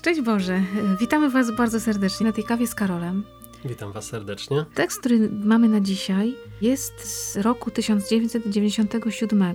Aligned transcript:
Szczęść 0.00 0.20
Boże, 0.20 0.62
witamy 1.00 1.30
Was 1.30 1.56
bardzo 1.56 1.80
serdecznie 1.80 2.26
na 2.26 2.32
tej 2.32 2.44
kawie 2.44 2.66
z 2.66 2.74
Karolem. 2.74 3.24
Witam 3.64 3.92
Was 3.92 4.04
serdecznie. 4.04 4.64
Tekst, 4.74 5.00
który 5.00 5.30
mamy 5.44 5.68
na 5.68 5.80
dzisiaj, 5.80 6.34
jest 6.60 6.92
z 7.04 7.36
roku 7.36 7.70
1997, 7.70 9.54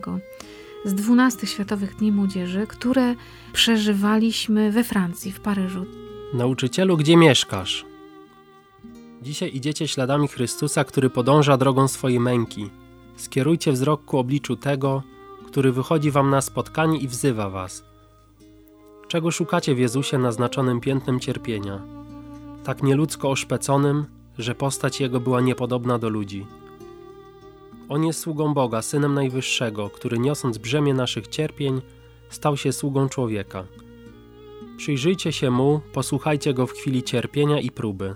z 0.86 0.94
12 0.94 1.48
Światowych 1.48 1.96
Dni 1.96 2.12
Młodzieży, 2.12 2.68
które 2.68 3.16
przeżywaliśmy 3.54 4.72
we 4.72 4.84
Francji, 4.84 5.32
w 5.32 5.40
Paryżu. 5.40 5.86
Nauczycielu, 6.34 6.98
gdzie 6.98 7.18
mieszkasz? 7.18 7.86
Dzisiaj 9.22 9.56
idziecie 9.56 9.88
śladami 9.88 10.28
Chrystusa, 10.28 10.84
który 10.84 11.10
podąża 11.10 11.58
drogą 11.58 11.88
swojej 11.88 12.20
męki. 12.20 12.70
Skierujcie 13.16 13.72
wzrok 13.72 14.06
ku 14.06 14.18
obliczu 14.18 14.56
tego, 14.56 15.04
który 15.48 15.72
wychodzi 15.72 16.12
Wam 16.12 16.30
na 16.30 16.42
spotkanie 16.42 17.00
i 17.00 17.08
wzywa 17.08 17.50
Was– 17.50 17.84
Czego 19.16 19.32
szukacie 19.32 19.76
w 19.76 19.80
Jezusie 19.80 20.18
naznaczonym 20.18 20.82
piętnem 20.82 21.20
cierpienia, 21.20 21.82
tak 22.64 22.84
nieludzko 22.84 23.30
oszpeconym, 23.30 24.06
że 24.38 24.56
postać 24.56 25.00
Jego 25.02 25.20
była 25.20 25.42
niepodobna 25.42 26.00
do 26.00 26.10
ludzi? 26.10 26.46
On 27.90 28.04
jest 28.04 28.20
sługą 28.20 28.54
Boga, 28.54 28.82
Synem 28.82 29.14
Najwyższego, 29.14 29.90
który 29.90 30.20
niosąc 30.20 30.58
brzemię 30.58 30.94
naszych 30.94 31.28
cierpień, 31.28 31.82
stał 32.30 32.58
się 32.58 32.74
sługą 32.74 33.10
człowieka. 33.10 33.64
Przyjrzyjcie 34.78 35.32
się 35.32 35.52
Mu, 35.52 35.82
posłuchajcie 35.94 36.54
Go 36.54 36.68
w 36.68 36.72
chwili 36.72 37.04
cierpienia 37.04 37.60
i 37.60 37.72
próby. 37.72 38.16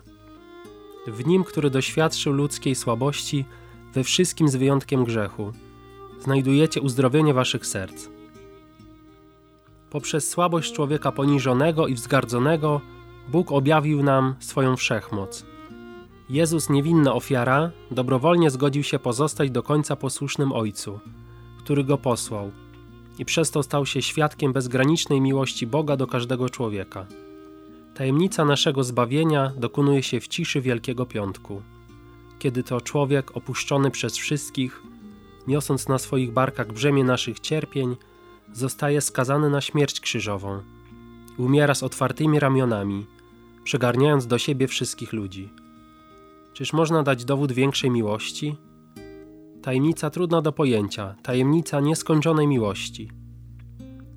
W 1.08 1.26
Nim, 1.28 1.44
który 1.44 1.70
doświadczył 1.70 2.34
ludzkiej 2.34 2.76
słabości, 2.76 3.46
we 3.94 4.04
wszystkim 4.04 4.50
z 4.50 4.56
wyjątkiem 4.56 5.04
grzechu, 5.04 5.54
znajdujecie 6.20 6.82
uzdrowienie 6.82 7.34
waszych 7.34 7.66
serc. 7.66 8.19
Poprzez 9.90 10.30
słabość 10.30 10.74
człowieka 10.74 11.12
poniżonego 11.12 11.88
i 11.88 11.94
wzgardzonego 11.94 12.82
Bóg 13.28 13.52
objawił 13.52 14.04
nam 14.04 14.36
swoją 14.40 14.76
wszechmoc. 14.76 15.46
Jezus, 16.30 16.70
niewinna 16.70 17.14
ofiara, 17.14 17.72
dobrowolnie 17.92 18.50
zgodził 18.50 18.84
się 18.84 19.00
pozostać 19.00 19.52
do 19.52 19.64
końca 19.64 19.96
posłusznym 19.96 20.52
Ojcu, 20.52 21.00
który 21.60 21.84
go 21.84 21.98
posłał, 21.98 22.52
i 23.20 23.26
przez 23.26 23.52
to 23.52 23.64
stał 23.64 23.86
się 23.86 24.02
świadkiem 24.02 24.54
bezgranicznej 24.54 25.22
miłości 25.22 25.68
Boga 25.68 25.98
do 25.98 26.08
każdego 26.08 26.50
człowieka. 26.50 27.06
Tajemnica 27.96 28.46
naszego 28.46 28.84
zbawienia 28.84 29.52
dokonuje 29.58 30.04
się 30.04 30.20
w 30.20 30.28
ciszy 30.28 30.62
Wielkiego 30.62 31.06
Piątku, 31.06 31.62
kiedy 32.40 32.64
to 32.64 32.82
człowiek 32.82 33.38
opuszczony 33.38 33.92
przez 33.92 34.18
wszystkich, 34.18 34.84
niosąc 35.48 35.88
na 35.88 35.98
swoich 35.98 36.32
barkach 36.32 36.74
brzemię 36.74 37.04
naszych 37.04 37.40
cierpień, 37.40 37.96
zostaje 38.54 39.02
skazany 39.02 39.50
na 39.50 39.62
śmierć 39.62 40.00
krzyżową. 40.00 40.62
Umiera 41.38 41.76
z 41.76 41.84
otwartymi 41.84 42.40
ramionami, 42.40 43.06
przygarniając 43.64 44.28
do 44.28 44.38
siebie 44.38 44.68
wszystkich 44.68 45.14
ludzi. 45.14 45.50
Czyż 46.54 46.74
można 46.74 47.04
dać 47.04 47.26
dowód 47.26 47.52
większej 47.52 47.92
miłości? 47.92 48.56
Tajemnica 49.62 50.10
trudna 50.10 50.42
do 50.42 50.52
pojęcia, 50.52 51.16
tajemnica 51.24 51.80
nieskończonej 51.80 52.48
miłości. 52.48 53.12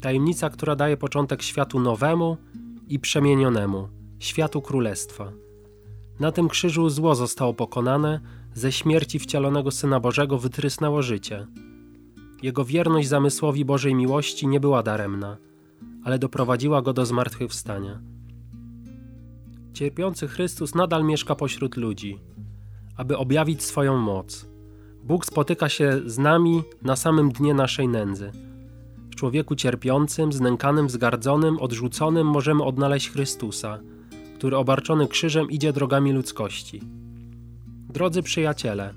Tajemnica, 0.00 0.50
która 0.50 0.76
daje 0.76 0.96
początek 0.96 1.42
światu 1.42 1.80
nowemu 1.80 2.36
i 2.88 2.98
przemienionemu, 2.98 3.88
światu 4.18 4.62
królestwa. 4.62 5.32
Na 6.20 6.32
tym 6.32 6.48
krzyżu 6.48 6.90
zło 6.90 7.14
zostało 7.14 7.54
pokonane, 7.54 8.20
ze 8.54 8.72
śmierci 8.72 9.18
wcielonego 9.18 9.70
Syna 9.70 10.00
Bożego 10.00 10.38
wytrysnęło 10.38 11.02
życie– 11.02 11.46
jego 12.42 12.64
wierność 12.64 13.08
zamysłowi 13.08 13.64
Bożej 13.64 13.94
miłości 13.94 14.46
nie 14.46 14.60
była 14.60 14.82
daremna, 14.82 15.36
ale 16.04 16.18
doprowadziła 16.18 16.82
go 16.82 16.92
do 16.92 17.06
zmartwychwstania. 17.06 18.00
Cierpiący 19.72 20.28
Chrystus 20.28 20.74
nadal 20.74 21.04
mieszka 21.04 21.34
pośród 21.34 21.76
ludzi, 21.76 22.18
aby 22.96 23.18
objawić 23.18 23.62
swoją 23.62 23.98
moc. 23.98 24.46
Bóg 25.04 25.26
spotyka 25.26 25.68
się 25.68 26.00
z 26.06 26.18
nami 26.18 26.62
na 26.82 26.96
samym 26.96 27.32
dnie 27.32 27.54
naszej 27.54 27.88
nędzy. 27.88 28.32
W 29.10 29.14
człowieku 29.14 29.56
cierpiącym, 29.56 30.32
znękanym, 30.32 30.90
zgardzonym, 30.90 31.58
odrzuconym 31.58 32.26
możemy 32.26 32.64
odnaleźć 32.64 33.10
Chrystusa, 33.10 33.78
który 34.38 34.56
obarczony 34.56 35.08
krzyżem 35.08 35.50
idzie 35.50 35.72
drogami 35.72 36.12
ludzkości. 36.12 36.80
Drodzy 37.88 38.22
przyjaciele, 38.22 38.94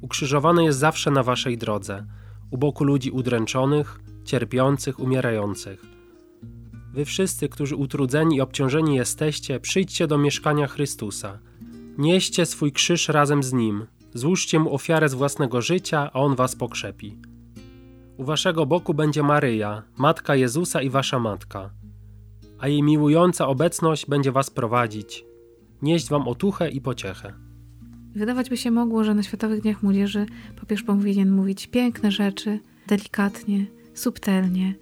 ukrzyżowany 0.00 0.64
jest 0.64 0.78
zawsze 0.78 1.10
na 1.10 1.22
waszej 1.22 1.58
drodze– 1.58 2.06
u 2.52 2.58
boku 2.58 2.84
ludzi 2.84 3.10
udręczonych, 3.10 4.00
cierpiących, 4.24 5.00
umierających. 5.00 5.82
Wy 6.92 7.04
wszyscy, 7.04 7.48
którzy 7.48 7.76
utrudzeni 7.76 8.36
i 8.36 8.40
obciążeni 8.40 8.96
jesteście, 8.96 9.60
przyjdźcie 9.60 10.06
do 10.06 10.18
mieszkania 10.18 10.66
Chrystusa. 10.66 11.38
Nieście 11.98 12.46
swój 12.46 12.72
krzyż 12.72 13.08
razem 13.08 13.42
z 13.42 13.52
Nim. 13.52 13.86
Złóżcie 14.14 14.58
Mu 14.58 14.74
ofiarę 14.74 15.08
z 15.08 15.14
własnego 15.14 15.60
życia, 15.60 16.10
a 16.12 16.20
On 16.20 16.34
was 16.34 16.56
pokrzepi. 16.56 17.18
U 18.16 18.24
waszego 18.24 18.66
boku 18.66 18.94
będzie 18.94 19.22
Maryja, 19.22 19.82
Matka 19.96 20.36
Jezusa 20.36 20.82
i 20.82 20.90
wasza 20.90 21.18
Matka. 21.18 21.70
A 22.58 22.68
jej 22.68 22.82
miłująca 22.82 23.46
obecność 23.46 24.06
będzie 24.06 24.32
was 24.32 24.50
prowadzić, 24.50 25.24
nieść 25.82 26.08
wam 26.08 26.28
otuchę 26.28 26.70
i 26.70 26.80
pociechę. 26.80 27.41
Wydawać 28.14 28.50
by 28.50 28.56
się 28.56 28.70
mogło, 28.70 29.04
że 29.04 29.14
na 29.14 29.22
Światowych 29.22 29.60
Dniach 29.60 29.82
Młodzieży 29.82 30.26
papież 30.60 30.82
powinien 30.82 31.30
mówić 31.30 31.66
piękne 31.66 32.10
rzeczy, 32.10 32.60
delikatnie, 32.86 33.66
subtelnie, 33.94 34.74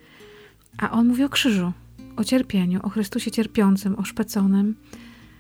a 0.78 0.91
on 0.91 1.08
mówi 1.08 1.24
o 1.24 1.28
krzyżu, 1.28 1.72
o 2.16 2.24
cierpieniu, 2.24 2.80
o 2.82 2.88
Chrystusie 2.88 3.30
cierpiącym, 3.30 3.96
o. 3.98 4.02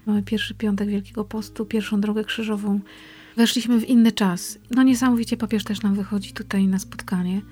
Mamy 0.06 0.22
pierwszy 0.22 0.54
piątek 0.54 0.88
Wielkiego 0.88 1.24
Postu, 1.24 1.66
pierwszą 1.66 2.00
drogę 2.00 2.24
krzyżową. 2.24 2.80
Weszliśmy 3.36 3.80
w 3.80 3.88
inny 3.88 4.12
czas. 4.12 4.58
No 4.70 4.82
niesamowicie 4.82 5.36
papież 5.36 5.64
też 5.64 5.82
nam 5.82 5.94
wychodzi 5.94 6.32
tutaj 6.32 6.66
na 6.66 6.78
spotkanie, 6.78 7.42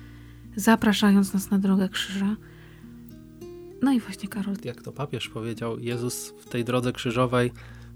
zapraszając 0.55 1.33
nas 1.33 1.51
na 1.51 1.59
drogę 1.59 1.89
krzyża. 1.89 2.35
No 3.81 3.91
i 3.91 3.99
właśnie 3.99 4.29
Karol. 4.29 4.55
Jak 4.63 4.81
to 4.81 4.91
papież 4.91 5.29
powiedział, 5.29 5.79
Jezus 5.79 6.33
w 6.39 6.49
tej 6.49 6.63
drodze 6.63 6.93
krzyżowej 6.93 7.51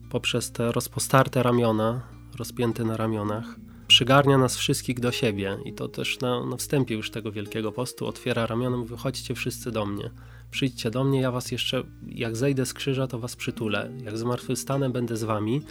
poprzez 0.09 0.51
te 0.51 0.71
rozpostarte 0.71 1.43
ramiona 1.43 2.12
rozpięty 2.35 2.85
na 2.85 2.97
ramionach, 2.97 3.55
przygarnia 3.87 4.37
nas 4.37 4.57
wszystkich 4.57 4.99
do 4.99 5.11
siebie 5.11 5.57
i 5.65 5.73
to 5.73 5.87
też 5.87 6.19
na, 6.19 6.45
na 6.45 6.57
wstępie 6.57 6.95
już 6.95 7.11
tego 7.11 7.31
Wielkiego 7.31 7.71
Postu 7.71 8.07
otwiera 8.07 8.45
ramiona 8.45 8.77
mówi 8.77 8.95
chodźcie 8.97 9.35
wszyscy 9.35 9.71
do 9.71 9.85
mnie, 9.85 10.09
przyjdźcie 10.51 10.91
do 10.91 11.03
mnie, 11.03 11.21
ja 11.21 11.31
was 11.31 11.51
jeszcze, 11.51 11.83
jak 12.07 12.35
zejdę 12.35 12.65
z 12.65 12.73
krzyża, 12.73 13.07
to 13.07 13.19
was 13.19 13.35
przytulę, 13.35 13.91
jak 14.03 14.17
zmartwychwstanę, 14.17 14.89
będę 14.89 15.17
z 15.17 15.23
wami. 15.23 15.61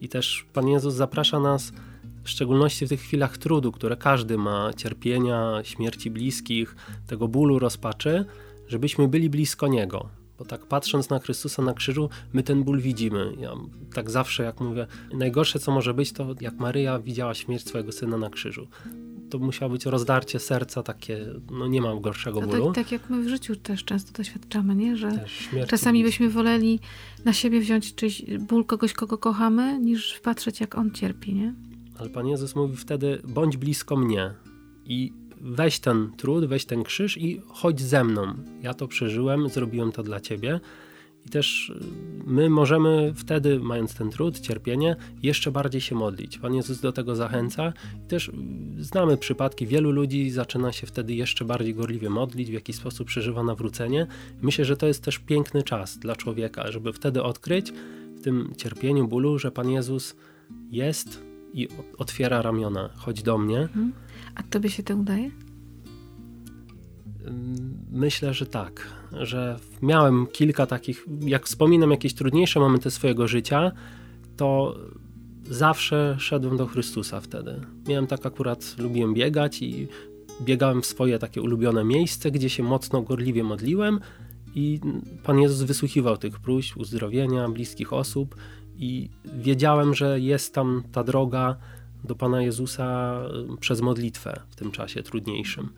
I 0.00 0.08
też 0.08 0.46
Pan 0.52 0.68
Jezus 0.68 0.94
zaprasza 0.94 1.40
nas 1.40 1.72
w 2.24 2.30
szczególności 2.30 2.86
w 2.86 2.88
tych 2.88 3.00
chwilach 3.00 3.38
trudu, 3.38 3.72
które 3.72 3.96
każdy 3.96 4.38
ma, 4.38 4.72
cierpienia, 4.72 5.60
śmierci 5.62 6.10
bliskich, 6.10 6.76
tego 7.06 7.28
bólu, 7.28 7.58
rozpaczy, 7.58 8.24
żebyśmy 8.68 9.08
byli 9.08 9.30
blisko 9.30 9.68
Niego, 9.68 10.08
bo 10.38 10.44
tak 10.44 10.66
patrząc 10.66 11.10
na 11.10 11.18
Chrystusa 11.18 11.62
na 11.62 11.74
krzyżu, 11.74 12.10
my 12.32 12.42
ten 12.42 12.64
ból 12.64 12.80
widzimy. 12.80 13.32
Ja 13.40 13.52
tak 13.94 14.10
zawsze, 14.10 14.42
jak 14.42 14.60
mówię, 14.60 14.86
najgorsze 15.12 15.58
co 15.58 15.72
może 15.72 15.94
być, 15.94 16.12
to 16.12 16.34
jak 16.40 16.54
Maryja 16.54 16.98
widziała 16.98 17.34
śmierć 17.34 17.68
swojego 17.68 17.92
syna 17.92 18.18
na 18.18 18.30
krzyżu. 18.30 18.66
to 19.30 19.38
musiało 19.38 19.72
być 19.72 19.86
rozdarcie 19.86 20.38
serca 20.38 20.82
takie, 20.82 21.26
no 21.50 21.66
nie 21.66 21.80
mam 21.80 22.00
gorszego 22.00 22.40
bólu. 22.40 22.66
Tak, 22.66 22.74
tak, 22.74 22.92
jak 22.92 23.10
my 23.10 23.22
w 23.22 23.28
życiu 23.28 23.56
też 23.56 23.84
często 23.84 24.12
doświadczamy, 24.12 24.74
nie? 24.74 24.96
że 24.96 25.24
czasami 25.66 26.04
byśmy 26.04 26.30
woleli 26.30 26.80
na 27.24 27.32
siebie 27.32 27.60
wziąć 27.60 27.94
czyś 27.94 28.22
ból 28.38 28.64
kogoś, 28.64 28.92
kogo 28.92 29.18
kochamy, 29.18 29.78
niż 29.78 30.20
patrzeć, 30.20 30.60
jak 30.60 30.78
on 30.78 30.90
cierpi, 30.90 31.34
nie? 31.34 31.54
Ale 31.98 32.10
Pan 32.10 32.26
Jezus 32.26 32.56
mówi 32.56 32.76
wtedy, 32.76 33.22
bądź 33.24 33.56
blisko 33.56 33.96
mnie 33.96 34.34
i 34.84 35.12
weź 35.40 35.78
ten 35.78 36.12
trud, 36.16 36.44
weź 36.44 36.64
ten 36.64 36.82
krzyż 36.82 37.16
i 37.16 37.40
chodź 37.48 37.80
ze 37.80 38.04
mną. 38.04 38.34
Ja 38.62 38.74
to 38.74 38.88
przeżyłem, 38.88 39.48
zrobiłem 39.48 39.92
to 39.92 40.02
dla 40.02 40.20
ciebie. 40.20 40.60
I 41.26 41.30
też 41.30 41.70
y, 41.70 41.74
my 42.26 42.50
możemy 42.50 43.12
wtedy, 43.16 43.60
mając 43.60 43.94
ten 43.94 44.10
trud, 44.10 44.40
cierpienie, 44.40 44.96
jeszcze 45.22 45.50
bardziej 45.50 45.80
się 45.80 45.94
modlić. 45.94 46.38
Pan 46.38 46.54
Jezus 46.54 46.80
do 46.80 46.92
tego 46.92 47.16
zachęca 47.16 47.72
i 48.06 48.08
też 48.08 48.28
y, 48.28 48.32
znamy 48.78 49.16
przypadki, 49.16 49.66
wielu 49.66 49.90
ludzi 49.90 50.30
zaczyna 50.30 50.72
się 50.72 50.86
wtedy 50.86 51.14
jeszcze 51.14 51.44
bardziej 51.44 51.74
gorliwie 51.74 52.10
modlić, 52.10 52.50
w 52.50 52.54
jakiś 52.54 52.76
sposób 52.76 53.08
przeżywa 53.08 53.42
nawrócenie. 53.42 54.06
Myślę, 54.42 54.64
że 54.64 54.76
to 54.76 54.86
jest 54.86 55.02
też 55.02 55.18
piękny 55.18 55.62
czas 55.62 55.98
dla 55.98 56.16
człowieka, 56.16 56.72
żeby 56.72 56.92
wtedy 56.92 57.22
odkryć 57.22 57.72
w 58.16 58.20
tym 58.20 58.52
cierpieniu, 58.56 59.08
bólu, 59.08 59.38
że 59.38 59.50
Pan 59.50 59.70
Jezus 59.70 60.16
jest 60.70 61.27
i 61.52 61.68
otwiera 61.98 62.42
ramiona. 62.42 62.90
Chodź 62.96 63.22
do 63.22 63.38
mnie. 63.38 63.60
Mhm. 63.60 63.92
A 64.34 64.42
tobie 64.42 64.70
się 64.70 64.82
to 64.82 64.96
udaje? 64.96 65.30
Myślę, 67.90 68.34
że 68.34 68.46
tak, 68.46 68.86
że 69.12 69.56
miałem 69.82 70.26
kilka 70.26 70.66
takich, 70.66 71.06
jak 71.20 71.46
wspominam 71.46 71.90
jakieś 71.90 72.14
trudniejsze 72.14 72.60
momenty 72.60 72.90
swojego 72.90 73.28
życia, 73.28 73.72
to 74.36 74.76
zawsze 75.50 76.16
szedłem 76.18 76.56
do 76.56 76.66
Chrystusa 76.66 77.20
wtedy. 77.20 77.60
Miałem 77.88 78.06
tak 78.06 78.26
akurat, 78.26 78.74
lubiłem 78.78 79.14
biegać 79.14 79.62
i 79.62 79.88
biegałem 80.42 80.82
w 80.82 80.86
swoje 80.86 81.18
takie 81.18 81.42
ulubione 81.42 81.84
miejsce, 81.84 82.30
gdzie 82.30 82.50
się 82.50 82.62
mocno 82.62 83.02
gorliwie 83.02 83.44
modliłem 83.44 84.00
i 84.54 84.80
Pan 85.22 85.38
Jezus 85.38 85.62
wysłuchiwał 85.62 86.16
tych 86.16 86.40
próśb 86.40 86.76
uzdrowienia 86.76 87.48
bliskich 87.48 87.92
osób 87.92 88.36
i 88.78 89.10
wiedziałem, 89.24 89.94
że 89.94 90.20
jest 90.20 90.54
tam 90.54 90.82
ta 90.92 91.04
droga 91.04 91.56
do 92.04 92.14
Pana 92.14 92.42
Jezusa 92.42 93.20
przez 93.60 93.80
modlitwę 93.80 94.40
w 94.48 94.56
tym 94.56 94.70
czasie 94.70 95.02
trudniejszym. 95.02 95.68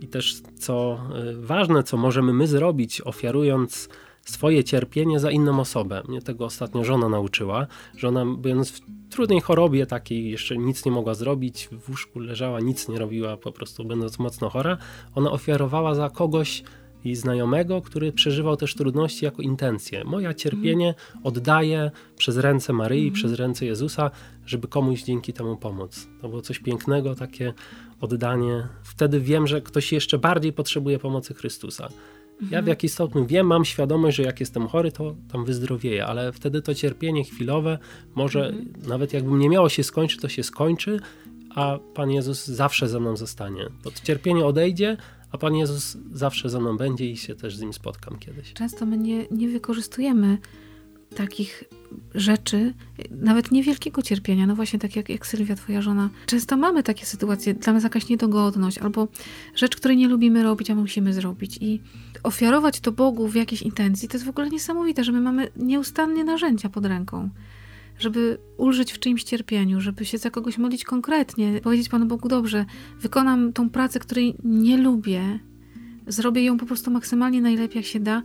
I 0.00 0.08
też 0.08 0.42
co 0.58 1.00
y, 1.32 1.46
ważne, 1.46 1.82
co 1.82 1.96
możemy 1.96 2.32
my 2.32 2.46
zrobić, 2.46 3.00
ofiarując 3.00 3.88
swoje 4.22 4.64
cierpienie 4.64 5.20
za 5.20 5.30
inną 5.30 5.60
osobę. 5.60 6.02
Mnie 6.08 6.22
tego 6.22 6.44
ostatnio 6.44 6.84
żona 6.84 7.08
nauczyła, 7.08 7.66
że 7.96 8.08
ona 8.08 8.24
będąc 8.24 8.70
w 8.70 8.80
trudnej 9.10 9.40
chorobie 9.40 9.86
takiej, 9.86 10.30
jeszcze 10.30 10.56
nic 10.56 10.84
nie 10.84 10.92
mogła 10.92 11.14
zrobić, 11.14 11.68
w 11.72 11.90
łóżku 11.90 12.18
leżała, 12.18 12.60
nic 12.60 12.88
nie 12.88 12.98
robiła, 12.98 13.36
po 13.36 13.52
prostu 13.52 13.84
będąc 13.84 14.18
mocno 14.18 14.50
chora, 14.50 14.76
ona 15.14 15.30
ofiarowała 15.30 15.94
za 15.94 16.10
kogoś 16.10 16.62
i 17.10 17.16
znajomego, 17.16 17.82
który 17.82 18.12
przeżywał 18.12 18.56
też 18.56 18.74
trudności 18.74 19.24
jako 19.24 19.42
intencję. 19.42 20.04
Moja 20.04 20.34
cierpienie 20.34 20.94
oddaję 21.24 21.90
przez 22.16 22.36
ręce 22.36 22.72
Maryi, 22.72 23.02
mm. 23.02 23.14
przez 23.14 23.32
ręce 23.32 23.66
Jezusa, 23.66 24.10
żeby 24.46 24.68
komuś 24.68 25.02
dzięki 25.02 25.32
temu 25.32 25.56
pomóc. 25.56 26.08
To 26.20 26.28
było 26.28 26.42
coś 26.42 26.58
pięknego, 26.58 27.14
takie 27.14 27.52
oddanie. 28.00 28.68
Wtedy 28.82 29.20
wiem, 29.20 29.46
że 29.46 29.60
ktoś 29.60 29.92
jeszcze 29.92 30.18
bardziej 30.18 30.52
potrzebuje 30.52 30.98
pomocy 30.98 31.34
Chrystusa. 31.34 31.88
Ja 32.40 32.46
w 32.46 32.52
mhm. 32.52 32.66
jakiś 32.66 32.92
stopniu 32.92 33.26
wiem, 33.26 33.46
mam 33.46 33.64
świadomość, 33.64 34.16
że 34.16 34.22
jak 34.22 34.40
jestem 34.40 34.68
chory, 34.68 34.92
to 34.92 35.14
tam 35.32 35.44
wyzdrowieję, 35.44 36.06
ale 36.06 36.32
wtedy 36.32 36.62
to 36.62 36.74
cierpienie 36.74 37.24
chwilowe 37.24 37.78
może, 38.14 38.46
mhm. 38.46 38.88
nawet 38.88 39.12
jakbym 39.12 39.38
nie 39.38 39.48
miało 39.48 39.68
się 39.68 39.82
skończyć, 39.82 40.20
to 40.20 40.28
się 40.28 40.42
skończy, 40.42 41.00
a 41.54 41.78
Pan 41.94 42.10
Jezus 42.10 42.46
zawsze 42.46 42.88
ze 42.88 43.00
mną 43.00 43.16
zostanie. 43.16 43.66
To 43.82 43.90
cierpienie 44.04 44.46
odejdzie, 44.46 44.96
a 45.36 45.38
Pan 45.38 45.54
Jezus 45.54 45.96
zawsze 46.12 46.50
ze 46.50 46.60
mną 46.60 46.76
będzie 46.76 47.10
i 47.10 47.16
się 47.16 47.34
też 47.34 47.56
z 47.56 47.60
nim 47.60 47.72
spotkam 47.72 48.18
kiedyś. 48.18 48.52
Często 48.52 48.86
my 48.86 48.98
nie, 48.98 49.26
nie 49.30 49.48
wykorzystujemy 49.48 50.38
takich 51.16 51.64
rzeczy, 52.14 52.74
nawet 53.10 53.52
niewielkiego 53.52 54.02
cierpienia, 54.02 54.46
no 54.46 54.56
właśnie 54.56 54.78
tak 54.78 54.96
jak, 54.96 55.08
jak 55.08 55.26
Sylwia, 55.26 55.54
twoja 55.54 55.82
żona. 55.82 56.10
Często 56.26 56.56
mamy 56.56 56.82
takie 56.82 57.06
sytuacje, 57.06 57.54
dla 57.54 57.72
nas 57.72 57.82
jakaś 57.82 58.08
niedogodność 58.08 58.78
albo 58.78 59.08
rzecz, 59.54 59.76
której 59.76 59.96
nie 59.96 60.08
lubimy 60.08 60.42
robić, 60.42 60.70
a 60.70 60.74
musimy 60.74 61.12
zrobić 61.12 61.58
i 61.60 61.80
ofiarować 62.22 62.80
to 62.80 62.92
Bogu 62.92 63.28
w 63.28 63.34
jakiejś 63.34 63.62
intencji, 63.62 64.08
to 64.08 64.14
jest 64.14 64.26
w 64.26 64.28
ogóle 64.28 64.50
niesamowite, 64.50 65.04
że 65.04 65.12
my 65.12 65.20
mamy 65.20 65.48
nieustannie 65.56 66.24
narzędzia 66.24 66.68
pod 66.68 66.86
ręką 66.86 67.30
żeby 67.98 68.38
ulżyć 68.56 68.92
w 68.92 68.98
czyimś 68.98 69.24
cierpieniu, 69.24 69.80
żeby 69.80 70.04
się 70.04 70.18
za 70.18 70.30
kogoś 70.30 70.58
modlić 70.58 70.84
konkretnie, 70.84 71.60
powiedzieć 71.60 71.88
Panu 71.88 72.06
Bogu, 72.06 72.28
dobrze, 72.28 72.64
wykonam 73.00 73.52
tą 73.52 73.70
pracę, 73.70 73.98
której 73.98 74.34
nie 74.44 74.76
lubię, 74.76 75.38
zrobię 76.06 76.44
ją 76.44 76.58
po 76.58 76.66
prostu 76.66 76.90
maksymalnie 76.90 77.42
najlepiej, 77.42 77.76
jak 77.76 77.86
się 77.86 78.00
da, 78.00 78.22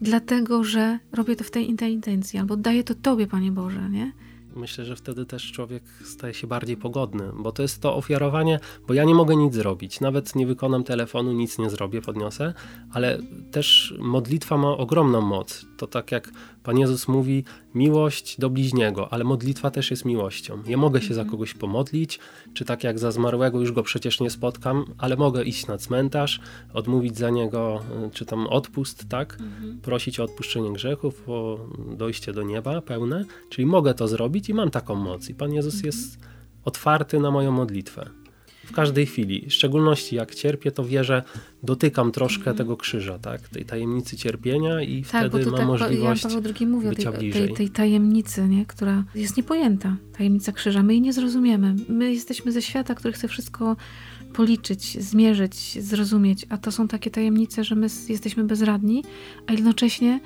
dlatego 0.00 0.64
że 0.64 0.98
robię 1.12 1.36
to 1.36 1.44
w 1.44 1.50
tej, 1.50 1.74
tej 1.74 1.92
intencji, 1.92 2.38
albo 2.38 2.56
daję 2.56 2.84
to 2.84 2.94
Tobie, 2.94 3.26
Panie 3.26 3.52
Boże, 3.52 3.90
nie? 3.90 4.12
myślę, 4.56 4.84
że 4.84 4.96
wtedy 4.96 5.26
też 5.26 5.52
człowiek 5.52 5.82
staje 6.04 6.34
się 6.34 6.46
bardziej 6.46 6.76
pogodny, 6.76 7.24
bo 7.36 7.52
to 7.52 7.62
jest 7.62 7.82
to 7.82 7.96
ofiarowanie, 7.96 8.60
bo 8.88 8.94
ja 8.94 9.04
nie 9.04 9.14
mogę 9.14 9.36
nic 9.36 9.54
zrobić, 9.54 10.00
nawet 10.00 10.36
nie 10.36 10.46
wykonam 10.46 10.84
telefonu, 10.84 11.32
nic 11.32 11.58
nie 11.58 11.70
zrobię, 11.70 12.02
podniosę, 12.02 12.54
ale 12.92 13.18
też 13.50 13.94
modlitwa 13.98 14.56
ma 14.56 14.68
ogromną 14.68 15.20
moc. 15.20 15.66
To 15.76 15.86
tak 15.86 16.12
jak 16.12 16.30
Pan 16.62 16.78
Jezus 16.78 17.08
mówi, 17.08 17.44
miłość 17.74 18.40
do 18.40 18.50
bliźniego, 18.50 19.12
ale 19.12 19.24
modlitwa 19.24 19.70
też 19.70 19.90
jest 19.90 20.04
miłością. 20.04 20.62
Ja 20.66 20.76
mogę 20.76 21.00
się 21.00 21.14
za 21.14 21.20
mhm. 21.20 21.30
kogoś 21.30 21.54
pomodlić, 21.54 22.18
czy 22.54 22.64
tak 22.64 22.84
jak 22.84 22.98
za 22.98 23.12
zmarłego 23.12 23.60
już 23.60 23.72
go 23.72 23.82
przecież 23.82 24.20
nie 24.20 24.30
spotkam, 24.30 24.84
ale 24.98 25.16
mogę 25.16 25.44
iść 25.44 25.66
na 25.66 25.78
cmentarz, 25.78 26.40
odmówić 26.74 27.18
za 27.18 27.30
niego, 27.30 27.82
czy 28.12 28.26
tam 28.26 28.46
odpust, 28.46 29.08
tak? 29.08 29.32
Mhm. 29.40 29.80
Prosić 29.80 30.20
o 30.20 30.24
odpuszczenie 30.24 30.72
grzechów, 30.72 31.28
o 31.28 31.58
dojście 31.96 32.32
do 32.32 32.42
nieba 32.42 32.80
pełne, 32.80 33.24
czyli 33.48 33.66
mogę 33.66 33.94
to 33.94 34.08
zrobić 34.08 34.48
i 34.48 34.54
mam 34.54 34.70
taką 34.70 34.94
moc. 34.94 35.28
I 35.28 35.34
Pan 35.34 35.52
Jezus 35.52 35.74
mhm. 35.74 35.86
jest 35.86 36.18
otwarty 36.64 37.20
na 37.20 37.30
moją 37.30 37.52
modlitwę 37.52 38.21
w 38.72 38.74
każdej 38.74 39.06
chwili. 39.06 39.46
W 39.48 39.52
szczególności 39.52 40.16
jak 40.16 40.34
cierpię, 40.34 40.70
to 40.70 40.84
wierzę, 40.84 41.22
dotykam 41.62 42.12
troszkę 42.12 42.44
mm. 42.44 42.56
tego 42.56 42.76
krzyża, 42.76 43.18
tak? 43.18 43.48
tej 43.48 43.64
tajemnicy 43.64 44.16
cierpienia 44.16 44.82
i 44.82 45.04
tak, 45.04 45.28
wtedy 45.28 45.46
mam 45.46 45.56
tak, 45.56 45.66
możliwość 45.66 46.24
Jan 46.24 46.32
Paweł 46.32 46.52
II 46.58 46.66
mówi 46.66 46.88
bycia 46.88 47.12
tej, 47.12 47.18
bliżej. 47.18 47.46
Tej, 47.46 47.56
tej 47.56 47.70
tajemnicy, 47.70 48.48
nie? 48.48 48.66
która 48.66 49.04
jest 49.14 49.36
niepojęta. 49.36 49.96
Tajemnica 50.18 50.52
krzyża. 50.52 50.82
My 50.82 50.92
jej 50.92 51.00
nie 51.00 51.12
zrozumiemy. 51.12 51.74
My 51.88 52.14
jesteśmy 52.14 52.52
ze 52.52 52.62
świata, 52.62 52.94
który 52.94 53.14
chce 53.14 53.28
wszystko 53.28 53.76
policzyć, 54.32 55.02
zmierzyć, 55.02 55.82
zrozumieć, 55.82 56.46
a 56.48 56.58
to 56.58 56.72
są 56.72 56.88
takie 56.88 57.10
tajemnice, 57.10 57.64
że 57.64 57.74
my 57.74 57.86
jesteśmy 58.08 58.44
bezradni, 58.44 59.04
a 59.46 59.52
jednocześnie 59.52 60.20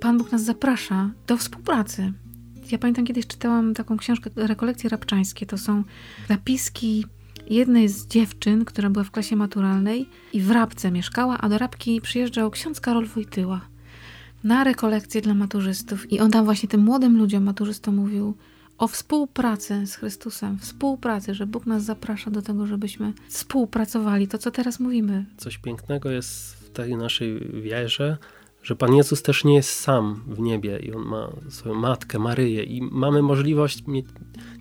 Pan 0.00 0.18
Bóg 0.18 0.32
nas 0.32 0.44
zaprasza 0.44 1.10
do 1.26 1.36
współpracy. 1.36 2.12
Ja 2.70 2.78
pamiętam 2.78 3.04
kiedyś 3.04 3.26
czytałam 3.26 3.74
taką 3.74 3.96
książkę 3.96 4.30
Rekolekcje 4.36 4.90
Rabczańskie. 4.90 5.46
To 5.46 5.58
są 5.58 5.84
zapiski 6.28 7.04
jednej 7.50 7.88
z 7.88 8.06
dziewczyn, 8.06 8.64
która 8.64 8.90
była 8.90 9.04
w 9.04 9.10
klasie 9.10 9.36
maturalnej 9.36 10.08
i 10.32 10.40
w 10.40 10.50
Rabce 10.50 10.90
mieszkała, 10.90 11.38
a 11.38 11.48
do 11.48 11.58
Rabki 11.58 12.00
przyjeżdżał 12.00 12.50
ksiądz 12.50 12.80
Karol 12.80 13.06
Wojtyła 13.06 13.60
na 14.44 14.64
rekolekcje 14.64 15.20
dla 15.20 15.34
maturzystów 15.34 16.12
i 16.12 16.20
on 16.20 16.30
tam 16.30 16.44
właśnie 16.44 16.68
tym 16.68 16.80
młodym 16.80 17.18
ludziom, 17.18 17.44
maturzystom 17.44 17.96
mówił 17.96 18.34
o 18.78 18.88
współpracy 18.88 19.86
z 19.86 19.94
Chrystusem, 19.94 20.58
współpracy, 20.58 21.34
że 21.34 21.46
Bóg 21.46 21.66
nas 21.66 21.82
zaprasza 21.82 22.30
do 22.30 22.42
tego, 22.42 22.66
żebyśmy 22.66 23.12
współpracowali, 23.28 24.28
to 24.28 24.38
co 24.38 24.50
teraz 24.50 24.80
mówimy. 24.80 25.24
Coś 25.36 25.58
pięknego 25.58 26.10
jest 26.10 26.54
w 26.54 26.70
tej 26.70 26.96
naszej 26.96 27.62
wierze, 27.62 28.16
że 28.64 28.76
Pan 28.76 28.94
Jezus 28.94 29.22
też 29.22 29.44
nie 29.44 29.54
jest 29.54 29.70
sam 29.70 30.22
w 30.26 30.40
niebie 30.40 30.78
i 30.78 30.92
On 30.92 31.02
ma 31.02 31.32
swoją 31.48 31.74
matkę, 31.74 32.18
Maryję 32.18 32.62
i 32.62 32.82
mamy 32.82 33.22
możliwość 33.22 33.86
mieć 33.86 34.06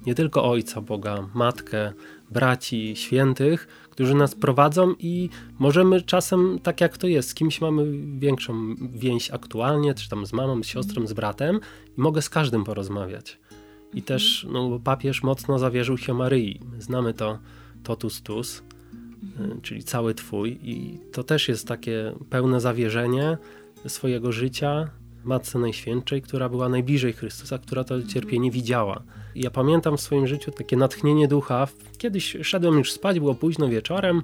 nie 0.05 0.15
tylko 0.15 0.43
Ojca 0.43 0.81
Boga, 0.81 1.29
Matkę, 1.33 1.93
braci, 2.31 2.95
świętych, 2.95 3.67
którzy 3.89 4.15
nas 4.15 4.36
prowadzą 4.36 4.93
i 5.00 5.29
możemy 5.60 6.01
czasem, 6.01 6.60
tak 6.63 6.81
jak 6.81 6.98
to 6.98 7.07
jest, 7.07 7.29
z 7.29 7.33
kimś 7.33 7.62
mamy 7.62 7.86
większą 8.19 8.75
więź 8.75 9.31
aktualnie, 9.31 9.93
czy 9.93 10.10
tam 10.10 10.25
z 10.25 10.33
mamą, 10.33 10.63
z 10.63 10.67
siostrą, 10.67 11.07
z 11.07 11.13
bratem 11.13 11.60
i 11.98 12.01
mogę 12.01 12.22
z 12.22 12.29
każdym 12.29 12.63
porozmawiać. 12.63 13.39
I 13.93 14.01
też 14.01 14.48
no, 14.51 14.79
papież 14.83 15.24
mocno 15.24 15.60
zawierzył 15.60 15.98
się 15.98 16.13
Maryi. 16.13 16.60
Znamy 16.79 17.13
to 17.13 17.39
totus 17.83 18.22
tus, 18.22 18.63
mhm. 19.24 19.62
czyli 19.62 19.83
cały 19.83 20.13
twój 20.13 20.60
i 20.63 21.00
to 21.12 21.24
też 21.24 21.50
jest 21.50 21.67
takie 21.67 22.13
pełne 22.29 22.60
zawierzenie 22.60 23.38
swojego 23.87 24.31
życia 24.31 24.89
Matce 25.23 25.59
Najświętszej, 25.59 26.21
która 26.21 26.49
była 26.49 26.69
najbliżej 26.69 27.13
Chrystusa, 27.13 27.57
która 27.57 27.83
to 27.83 28.03
cierpienie 28.03 28.51
widziała. 28.51 29.03
Ja 29.35 29.51
pamiętam 29.51 29.97
w 29.97 30.01
swoim 30.01 30.27
życiu 30.27 30.51
takie 30.51 30.77
natchnienie 30.77 31.27
ducha. 31.27 31.67
Kiedyś 31.97 32.37
szedłem 32.41 32.77
już 32.77 32.91
spać, 32.91 33.19
było 33.19 33.35
późno 33.35 33.69
wieczorem 33.69 34.21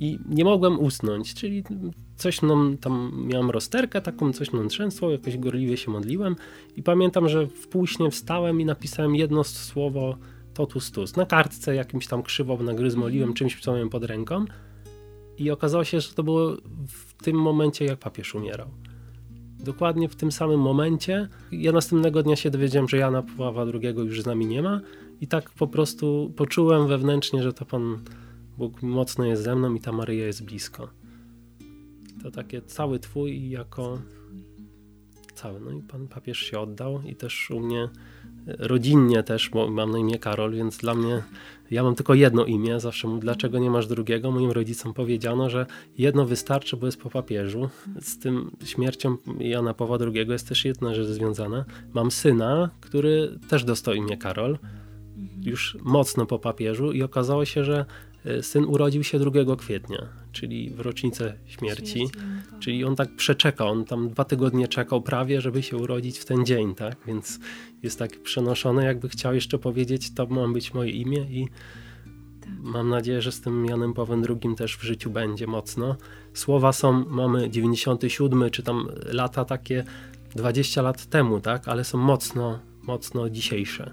i 0.00 0.18
nie 0.28 0.44
mogłem 0.44 0.80
usnąć, 0.80 1.34
czyli 1.34 1.64
coś 2.16 2.42
nam 2.42 2.76
tam 2.80 3.12
miałem 3.26 3.50
rozterkę 3.50 4.00
taką, 4.00 4.32
coś 4.32 4.52
nam 4.52 4.68
trzęsło, 4.68 5.10
jakoś 5.10 5.38
gorliwie 5.38 5.76
się 5.76 5.90
modliłem 5.90 6.36
i 6.76 6.82
pamiętam, 6.82 7.28
że 7.28 7.46
w 7.46 7.68
półśnie 7.68 8.10
wstałem 8.10 8.60
i 8.60 8.64
napisałem 8.64 9.16
jedno 9.16 9.44
słowo 9.44 10.16
totus 10.54 10.90
tus. 10.90 11.16
Na 11.16 11.26
kartce 11.26 11.74
jakimś 11.74 12.06
tam 12.06 12.22
krzywo 12.22 12.56
nagryzmoliłem, 12.56 13.34
czymś, 13.34 13.60
co 13.60 13.72
miałem 13.72 13.88
pod 13.88 14.04
ręką. 14.04 14.44
I 15.38 15.50
okazało 15.50 15.84
się, 15.84 16.00
że 16.00 16.14
to 16.14 16.22
było 16.22 16.56
w 16.88 17.22
tym 17.22 17.36
momencie, 17.36 17.84
jak 17.84 17.98
papież 17.98 18.34
umierał. 18.34 18.68
Dokładnie 19.58 20.08
w 20.08 20.16
tym 20.16 20.32
samym 20.32 20.60
momencie. 20.60 21.28
Ja 21.52 21.72
następnego 21.72 22.22
dnia 22.22 22.36
się 22.36 22.50
dowiedziałem, 22.50 22.88
że 22.88 22.96
Jana 22.96 23.22
Pawła 23.22 23.64
II 23.82 23.94
już 23.96 24.22
z 24.22 24.26
nami 24.26 24.46
nie 24.46 24.62
ma. 24.62 24.80
I 25.20 25.26
tak 25.26 25.50
po 25.50 25.66
prostu 25.66 26.32
poczułem 26.36 26.88
wewnętrznie, 26.88 27.42
że 27.42 27.52
to 27.52 27.64
Pan 27.64 27.98
Bóg 28.58 28.82
mocno 28.82 29.24
jest 29.24 29.42
ze 29.42 29.56
mną 29.56 29.74
i 29.74 29.80
ta 29.80 29.92
Maryja 29.92 30.26
jest 30.26 30.44
blisko. 30.44 30.88
To 32.22 32.30
takie 32.30 32.62
cały 32.62 32.98
Twój 32.98 33.50
jako 33.50 33.98
cały. 35.34 35.60
No 35.60 35.70
i 35.70 35.82
Pan 35.82 36.08
papież 36.08 36.38
się 36.38 36.60
oddał 36.60 37.02
i 37.02 37.16
też 37.16 37.50
u 37.50 37.60
mnie 37.60 37.88
rodzinnie 38.58 39.22
też, 39.22 39.50
bo 39.50 39.70
mam 39.70 39.90
na 39.90 39.98
imię 39.98 40.18
Karol, 40.18 40.54
więc 40.54 40.76
dla 40.76 40.94
mnie, 40.94 41.22
ja 41.70 41.82
mam 41.82 41.94
tylko 41.94 42.14
jedno 42.14 42.44
imię, 42.44 42.80
zawsze 42.80 43.08
mu, 43.08 43.18
dlaczego 43.18 43.58
nie 43.58 43.70
masz 43.70 43.86
drugiego? 43.86 44.30
Moim 44.30 44.50
rodzicom 44.50 44.94
powiedziano, 44.94 45.50
że 45.50 45.66
jedno 45.98 46.24
wystarczy, 46.24 46.76
bo 46.76 46.86
jest 46.86 47.00
po 47.00 47.10
papieżu. 47.10 47.68
Z 48.00 48.18
tym 48.18 48.50
śmiercią 48.64 49.16
Jana 49.38 49.74
Pawła 49.74 49.98
II 50.00 50.28
jest 50.28 50.48
też 50.48 50.64
jedna 50.64 50.94
rzecz 50.94 51.06
związana. 51.06 51.64
Mam 51.94 52.10
syna, 52.10 52.70
który 52.80 53.38
też 53.48 53.64
dostał 53.64 53.94
imię 53.94 54.16
Karol, 54.16 54.58
już 55.42 55.76
mocno 55.82 56.26
po 56.26 56.38
papieżu 56.38 56.92
i 56.92 57.02
okazało 57.02 57.44
się, 57.44 57.64
że 57.64 57.84
e, 58.24 58.42
syn 58.42 58.64
urodził 58.64 59.04
się 59.04 59.18
2 59.18 59.56
kwietnia, 59.56 60.08
czyli 60.32 60.70
w 60.70 60.80
rocznicę 60.80 61.34
śmierci. 61.46 61.92
śmierci 61.92 62.18
no 62.52 62.58
czyli 62.60 62.84
on 62.84 62.96
tak 62.96 63.16
przeczekał, 63.16 63.68
on 63.68 63.84
tam 63.84 64.08
dwa 64.08 64.24
tygodnie 64.24 64.68
czekał 64.68 65.02
prawie, 65.02 65.40
żeby 65.40 65.62
się 65.62 65.76
urodzić 65.76 66.18
w 66.18 66.24
ten 66.24 66.46
dzień, 66.46 66.74
tak? 66.74 66.96
Więc 67.06 67.40
jest 67.82 67.98
tak 67.98 68.22
przenoszone, 68.22 68.84
jakby 68.84 69.08
chciał 69.08 69.34
jeszcze 69.34 69.58
powiedzieć, 69.58 70.14
to 70.14 70.26
ma 70.26 70.48
być 70.48 70.74
moje 70.74 70.90
imię 70.90 71.26
i 71.30 71.48
tak. 72.40 72.50
mam 72.60 72.88
nadzieję, 72.88 73.22
że 73.22 73.32
z 73.32 73.40
tym 73.40 73.66
Janem 73.66 73.94
Pawłem 73.94 74.24
II 74.28 74.56
też 74.56 74.76
w 74.76 74.82
życiu 74.82 75.10
będzie 75.10 75.46
mocno. 75.46 75.96
Słowa 76.34 76.72
są, 76.72 77.04
mamy 77.08 77.50
97, 77.50 78.50
czy 78.50 78.62
tam 78.62 78.88
lata 79.12 79.44
takie 79.44 79.84
20 80.36 80.82
lat 80.82 81.06
temu, 81.06 81.40
tak? 81.40 81.68
Ale 81.68 81.84
są 81.84 81.98
mocno, 81.98 82.58
mocno 82.82 83.30
dzisiejsze. 83.30 83.90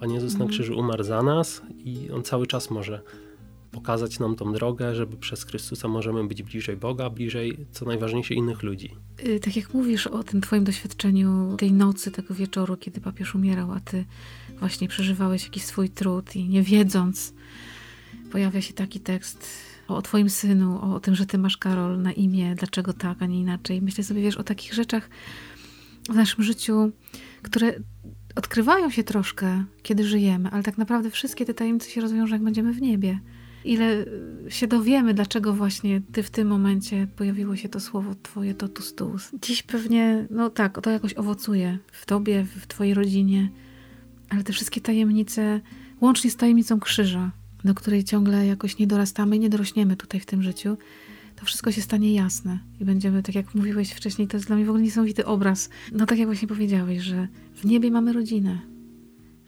Pan 0.00 0.10
Jezus 0.10 0.32
mhm. 0.32 0.50
na 0.50 0.54
krzyżu 0.54 0.78
umarł 0.78 1.04
za 1.04 1.22
nas 1.22 1.62
i 1.84 2.10
On 2.10 2.22
cały 2.22 2.46
czas 2.46 2.70
może 2.70 3.02
pokazać 3.72 4.18
nam 4.18 4.36
tą 4.36 4.52
drogę, 4.52 4.94
żeby 4.94 5.16
przez 5.16 5.44
Chrystusa 5.44 5.88
możemy 5.88 6.24
być 6.24 6.42
bliżej 6.42 6.76
Boga, 6.76 7.10
bliżej, 7.10 7.66
co 7.72 7.84
najważniejsze, 7.84 8.34
innych 8.34 8.62
ludzi. 8.62 8.90
Y, 9.26 9.40
tak 9.40 9.56
jak 9.56 9.74
mówisz 9.74 10.06
o 10.06 10.24
tym 10.24 10.40
twoim 10.40 10.64
doświadczeniu 10.64 11.56
tej 11.58 11.72
nocy, 11.72 12.10
tego 12.10 12.34
wieczoru, 12.34 12.76
kiedy 12.76 13.00
papież 13.00 13.34
umierał, 13.34 13.72
a 13.72 13.80
ty 13.80 14.04
właśnie 14.58 14.88
przeżywałeś 14.88 15.44
jakiś 15.44 15.64
swój 15.64 15.90
trud 15.90 16.36
i 16.36 16.48
nie 16.48 16.62
wiedząc, 16.62 17.34
pojawia 18.32 18.60
się 18.60 18.74
taki 18.74 19.00
tekst 19.00 19.48
o 19.88 20.02
twoim 20.02 20.30
synu, 20.30 20.94
o 20.94 21.00
tym, 21.00 21.14
że 21.14 21.26
ty 21.26 21.38
masz 21.38 21.56
Karol 21.56 22.02
na 22.02 22.12
imię, 22.12 22.54
dlaczego 22.54 22.92
tak, 22.92 23.22
a 23.22 23.26
nie 23.26 23.40
inaczej. 23.40 23.82
Myślę 23.82 24.04
sobie, 24.04 24.22
wiesz, 24.22 24.36
o 24.36 24.42
takich 24.42 24.74
rzeczach 24.74 25.10
w 26.08 26.14
naszym 26.14 26.44
życiu, 26.44 26.90
które 27.42 27.74
odkrywają 28.36 28.90
się 28.90 29.04
troszkę, 29.04 29.64
kiedy 29.82 30.04
żyjemy, 30.04 30.50
ale 30.50 30.62
tak 30.62 30.78
naprawdę 30.78 31.10
wszystkie 31.10 31.44
te 31.44 31.54
tajemnice 31.54 31.90
się 31.90 32.00
rozwiążą, 32.00 32.34
jak 32.34 32.42
będziemy 32.42 32.72
w 32.72 32.80
niebie. 32.80 33.20
Ile 33.64 34.04
się 34.48 34.66
dowiemy, 34.66 35.14
dlaczego 35.14 35.52
właśnie 35.52 36.00
ty 36.12 36.22
w 36.22 36.30
tym 36.30 36.48
momencie 36.48 37.06
pojawiło 37.16 37.56
się 37.56 37.68
to 37.68 37.80
słowo 37.80 38.14
twoje 38.22 38.54
totus 38.54 38.94
tuus. 38.94 39.30
Dziś 39.42 39.62
pewnie, 39.62 40.26
no 40.30 40.50
tak, 40.50 40.80
to 40.80 40.90
jakoś 40.90 41.14
owocuje 41.14 41.78
w 41.92 42.06
tobie, 42.06 42.44
w 42.44 42.66
twojej 42.66 42.94
rodzinie, 42.94 43.50
ale 44.28 44.44
te 44.44 44.52
wszystkie 44.52 44.80
tajemnice, 44.80 45.60
łącznie 46.00 46.30
z 46.30 46.36
tajemnicą 46.36 46.80
krzyża, 46.80 47.30
do 47.64 47.74
której 47.74 48.04
ciągle 48.04 48.46
jakoś 48.46 48.78
nie 48.78 48.86
dorastamy 48.86 49.36
i 49.36 49.40
nie 49.40 49.50
dorośniemy 49.50 49.96
tutaj 49.96 50.20
w 50.20 50.26
tym 50.26 50.42
życiu, 50.42 50.76
to 51.36 51.46
wszystko 51.46 51.72
się 51.72 51.82
stanie 51.82 52.14
jasne 52.14 52.58
i 52.80 52.84
będziemy, 52.84 53.22
tak 53.22 53.34
jak 53.34 53.54
mówiłeś 53.54 53.90
wcześniej, 53.90 54.28
to 54.28 54.36
jest 54.36 54.46
dla 54.46 54.56
mnie 54.56 54.64
w 54.64 54.68
ogóle 54.68 54.84
niesamowity 54.84 55.26
obraz. 55.26 55.70
No 55.92 56.06
tak 56.06 56.18
jak 56.18 56.28
właśnie 56.28 56.48
powiedziałeś, 56.48 57.02
że 57.02 57.28
w 57.54 57.64
niebie 57.64 57.90
mamy 57.90 58.12
rodzinę, 58.12 58.58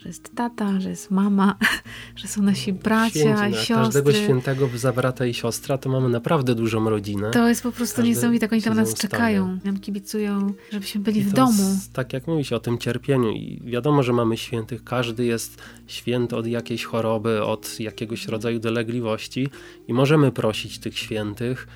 że 0.04 0.08
jest 0.08 0.34
tata, 0.34 0.80
że 0.80 0.90
jest 0.90 1.10
mama, 1.10 1.56
że 2.16 2.28
są 2.28 2.42
nasi 2.42 2.72
bracia, 2.72 3.10
Święci, 3.10 3.58
siostry. 3.58 3.74
Każdego 3.74 4.12
świętego 4.12 4.68
za 4.74 4.92
brata 4.92 5.26
i 5.26 5.34
siostra 5.34 5.78
to 5.78 5.90
mamy 5.90 6.08
naprawdę 6.08 6.54
dużą 6.54 6.90
rodzinę. 6.90 7.30
To 7.30 7.48
jest 7.48 7.62
po 7.62 7.72
prostu 7.72 7.96
Każdy 7.96 8.08
niesamowite, 8.08 8.48
oni 8.52 8.62
tam 8.62 8.74
nas 8.74 8.94
czekają, 8.94 9.58
nam 9.64 9.80
kibicują, 9.80 10.54
żebyśmy 10.72 11.00
byli 11.00 11.20
I 11.20 11.24
w 11.24 11.32
domu. 11.32 11.70
Jest, 11.74 11.92
tak 11.92 12.12
jak 12.12 12.26
mówisz 12.26 12.52
o 12.52 12.60
tym 12.60 12.78
cierpieniu 12.78 13.30
i 13.30 13.60
wiadomo, 13.64 14.02
że 14.02 14.12
mamy 14.12 14.36
świętych, 14.36 14.84
każdy 14.84 15.24
jest 15.24 15.62
święty 15.86 16.36
od 16.36 16.46
jakiejś 16.46 16.84
choroby, 16.84 17.44
od 17.44 17.80
jakiegoś 17.80 18.28
rodzaju 18.28 18.58
dolegliwości 18.58 19.48
i 19.88 19.94
możemy 19.94 20.32
prosić 20.32 20.78
tych 20.78 20.98
świętych, 20.98 21.66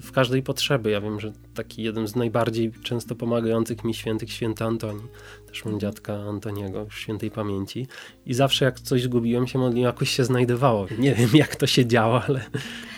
w 0.00 0.12
każdej 0.12 0.42
potrzeby. 0.42 0.90
Ja 0.90 1.00
wiem, 1.00 1.20
że 1.20 1.32
taki 1.54 1.82
jeden 1.82 2.08
z 2.08 2.16
najbardziej 2.16 2.72
często 2.82 3.14
pomagających 3.14 3.84
mi 3.84 3.94
świętych, 3.94 4.32
święty 4.32 4.64
Antoni, 4.64 5.02
też 5.46 5.64
mam 5.64 5.80
dziadka 5.80 6.14
Antoniego, 6.14 6.86
świętej 6.90 7.30
pamięci 7.30 7.86
i 8.26 8.34
zawsze 8.34 8.64
jak 8.64 8.80
coś 8.80 9.02
zgubiłem 9.02 9.46
się 9.46 9.58
modliłem, 9.58 9.86
jakoś 9.86 10.10
się 10.10 10.24
znajdowało. 10.24 10.86
Nie 10.98 11.14
wiem 11.14 11.30
jak 11.34 11.56
to 11.56 11.66
się 11.66 11.86
działo, 11.86 12.22
ale... 12.22 12.40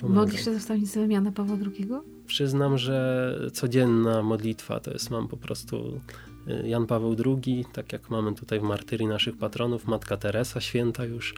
Modlisz 0.03 0.45
się 0.45 0.53
za 0.53 0.59
wstawnictwo 0.59 1.01
Jana 1.01 1.33
Pawła 1.33 1.57
II? 1.57 1.89
Przyznam, 2.27 2.79
że 2.79 3.39
codzienna 3.53 4.23
modlitwa 4.23 4.81
to 4.81 4.91
jest, 4.91 5.11
mam 5.11 5.29
po 5.29 5.37
prostu 5.37 6.01
y, 6.49 6.69
Jan 6.69 6.87
Paweł 6.87 7.17
II, 7.27 7.65
tak 7.73 7.93
jak 7.93 8.11
mamy 8.11 8.35
tutaj 8.35 8.61
w 8.61 8.63
martyrii 8.63 9.07
naszych 9.07 9.37
patronów, 9.37 9.87
Matka 9.87 10.17
Teresa, 10.17 10.61
święta 10.61 11.05
już 11.05 11.35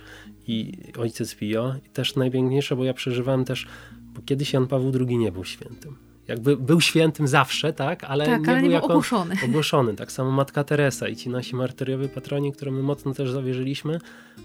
i 0.46 0.72
Ojciec 0.98 1.34
Pio. 1.34 1.74
I 1.86 1.90
też 1.90 2.16
najpiękniejsze, 2.16 2.76
bo 2.76 2.84
ja 2.84 2.94
przeżywałem 2.94 3.44
też 3.44 3.66
bo 4.14 4.22
kiedyś 4.22 4.52
Jan 4.52 4.66
Paweł 4.66 4.92
II 5.08 5.18
nie 5.18 5.32
był 5.32 5.44
świętym. 5.44 5.96
Jakby 6.28 6.56
był 6.56 6.80
świętym 6.80 7.28
zawsze, 7.28 7.72
tak, 7.72 8.04
ale 8.04 8.26
tak, 8.26 8.42
nie 8.42 8.48
ale 8.48 8.60
był, 8.60 8.68
nie 8.68 8.74
jako 8.74 8.86
ogłoszony. 8.86 9.34
ogłoszony. 9.48 9.94
Tak 9.94 10.12
samo 10.12 10.30
Matka 10.30 10.64
Teresa 10.64 11.08
i 11.08 11.16
ci 11.16 11.28
nasi 11.28 11.56
martyriowie 11.56 12.08
patroni, 12.08 12.52
którym 12.52 12.74
my 12.74 12.82
mocno 12.82 13.14
też 13.14 13.30
zawierzyliśmy, 13.30 14.00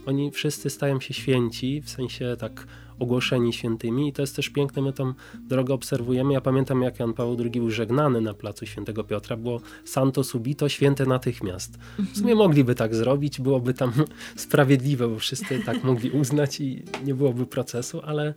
oni 0.05 0.31
wszyscy 0.31 0.69
stają 0.69 0.99
się 0.99 1.13
święci, 1.13 1.81
w 1.81 1.89
sensie 1.89 2.35
tak 2.39 2.67
ogłoszeni 2.99 3.53
świętymi 3.53 4.09
i 4.09 4.13
to 4.13 4.21
jest 4.21 4.35
też 4.35 4.49
piękne, 4.49 4.81
my 4.81 4.93
tą 4.93 5.13
drogę 5.49 5.73
obserwujemy. 5.73 6.33
Ja 6.33 6.41
pamiętam, 6.41 6.81
jak 6.81 6.99
Jan 6.99 7.13
Paweł 7.13 7.37
II 7.39 7.51
był 7.51 7.71
żegnany 7.71 8.21
na 8.21 8.33
placu 8.33 8.65
Świętego 8.65 9.03
Piotra, 9.03 9.37
było 9.37 9.61
santo 9.85 10.23
subito, 10.23 10.69
święte 10.69 11.05
natychmiast. 11.05 11.77
W 11.99 12.17
sumie 12.17 12.35
mogliby 12.35 12.75
tak 12.75 12.95
zrobić, 12.95 13.41
byłoby 13.41 13.73
tam 13.73 13.91
sprawiedliwe, 14.35 15.07
bo 15.07 15.19
wszyscy 15.19 15.59
tak 15.59 15.83
mogli 15.83 16.11
uznać 16.11 16.61
i 16.61 16.83
nie 17.05 17.15
byłoby 17.15 17.45
procesu, 17.45 18.01
ale 18.05 18.33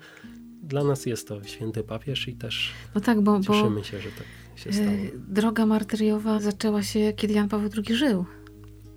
dla 0.62 0.84
nas 0.84 1.06
jest 1.06 1.28
to 1.28 1.44
święty 1.44 1.82
papież 1.82 2.28
i 2.28 2.34
też 2.34 2.72
no 2.94 3.00
tak, 3.00 3.20
bo, 3.20 3.40
cieszymy 3.40 3.76
bo, 3.76 3.82
się, 3.82 4.00
że 4.00 4.08
tak 4.08 4.26
się 4.56 4.72
stało. 4.72 4.88
E, 4.88 5.10
droga 5.28 5.66
martyriowa 5.66 6.40
zaczęła 6.40 6.82
się, 6.82 7.12
kiedy 7.16 7.34
Jan 7.34 7.48
Paweł 7.48 7.70
II 7.76 7.96
żył. 7.96 8.24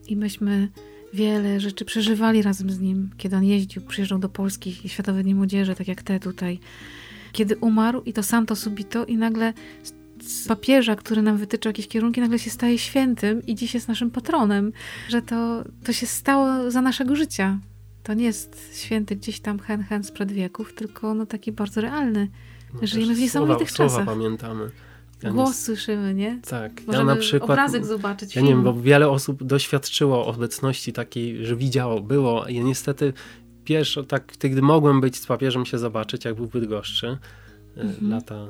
I 0.07 0.15
myśmy 0.15 0.69
wiele 1.13 1.59
rzeczy 1.59 1.85
przeżywali 1.85 2.41
razem 2.41 2.69
z 2.69 2.79
nim, 2.79 3.09
kiedy 3.17 3.35
on 3.35 3.43
jeździł, 3.43 3.81
przyjeżdżał 3.81 4.19
do 4.19 4.29
Polski 4.29 4.75
i 4.83 4.89
Światowe 4.89 5.23
Dni 5.23 5.35
Młodzieży, 5.35 5.75
tak 5.75 5.87
jak 5.87 6.03
te 6.03 6.19
tutaj. 6.19 6.59
Kiedy 7.31 7.57
umarł 7.57 8.01
i 8.01 8.13
to 8.13 8.23
santo 8.23 8.55
subito 8.55 9.05
i 9.05 9.17
nagle 9.17 9.53
z 10.21 10.47
papieża, 10.47 10.95
który 10.95 11.21
nam 11.21 11.37
wytyczał 11.37 11.69
jakieś 11.69 11.87
kierunki, 11.87 12.21
nagle 12.21 12.39
się 12.39 12.49
staje 12.49 12.77
świętym 12.77 13.45
i 13.45 13.55
dziś 13.55 13.73
jest 13.73 13.87
naszym 13.87 14.11
patronem, 14.11 14.71
że 15.09 15.21
to, 15.21 15.63
to 15.83 15.93
się 15.93 16.07
stało 16.07 16.71
za 16.71 16.81
naszego 16.81 17.15
życia. 17.15 17.59
To 18.03 18.13
nie 18.13 18.25
jest 18.25 18.79
święty 18.83 19.15
gdzieś 19.15 19.39
tam 19.39 19.59
hen 19.59 19.83
hen 19.83 20.03
sprzed 20.03 20.31
wieków, 20.31 20.73
tylko 20.73 21.13
no 21.13 21.25
taki 21.25 21.51
bardzo 21.51 21.81
realny. 21.81 22.27
No 22.73 22.79
Żyjemy 22.87 23.15
w 23.15 23.19
niesamowitych 23.19 23.71
słowa, 23.71 23.89
czasach. 23.89 24.05
Słowa 24.05 24.21
pamiętamy. 24.21 24.71
Ja 25.23 25.31
Głos 25.31 25.49
nie... 25.49 25.53
słyszymy, 25.53 26.13
nie? 26.13 26.39
Tak. 26.49 26.71
Możemy 26.87 27.09
ja 27.09 27.15
na 27.15 27.21
przykład, 27.21 27.51
obrazek 27.51 27.85
zobaczyć. 27.85 28.35
Ja 28.35 28.41
film. 28.41 28.45
nie 28.45 28.51
wiem, 28.51 28.63
bo 28.63 28.81
wiele 28.81 29.09
osób 29.09 29.43
doświadczyło 29.43 30.25
obecności 30.25 30.93
takiej, 30.93 31.45
że 31.45 31.55
widziało, 31.55 32.01
było. 32.01 32.47
Ja 32.49 32.63
niestety 32.63 33.13
pierwszy, 33.63 34.03
tak, 34.03 34.33
gdy 34.39 34.61
mogłem 34.61 35.01
być 35.01 35.17
z 35.17 35.25
papieżem 35.25 35.65
się 35.65 35.77
zobaczyć, 35.77 36.25
jak 36.25 36.35
był 36.35 36.45
w 36.45 36.51
Bydgoszczy, 36.51 37.17
e, 37.77 37.81
mhm. 37.81 38.11
lata 38.11 38.47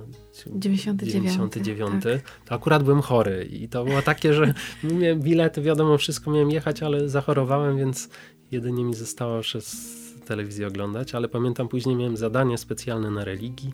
99, 0.55 1.13
99 1.13 2.03
tak. 2.03 2.45
to 2.45 2.55
akurat 2.55 2.83
byłem 2.83 3.01
chory 3.01 3.49
i 3.51 3.69
to 3.69 3.85
było 3.85 4.01
takie, 4.01 4.33
że 4.33 4.53
miałem 4.99 5.19
bilety, 5.19 5.61
wiadomo, 5.61 5.97
wszystko 5.97 6.31
miałem 6.31 6.51
jechać, 6.51 6.83
ale 6.83 7.09
zachorowałem, 7.09 7.77
więc 7.77 8.09
jedynie 8.51 8.83
mi 8.83 8.93
zostało 8.93 9.41
przez 9.41 9.95
telewizję 10.25 10.67
oglądać, 10.67 11.15
ale 11.15 11.29
pamiętam 11.29 11.67
później 11.67 11.95
miałem 11.95 12.17
zadanie 12.17 12.57
specjalne 12.57 13.11
na 13.11 13.23
religii. 13.23 13.73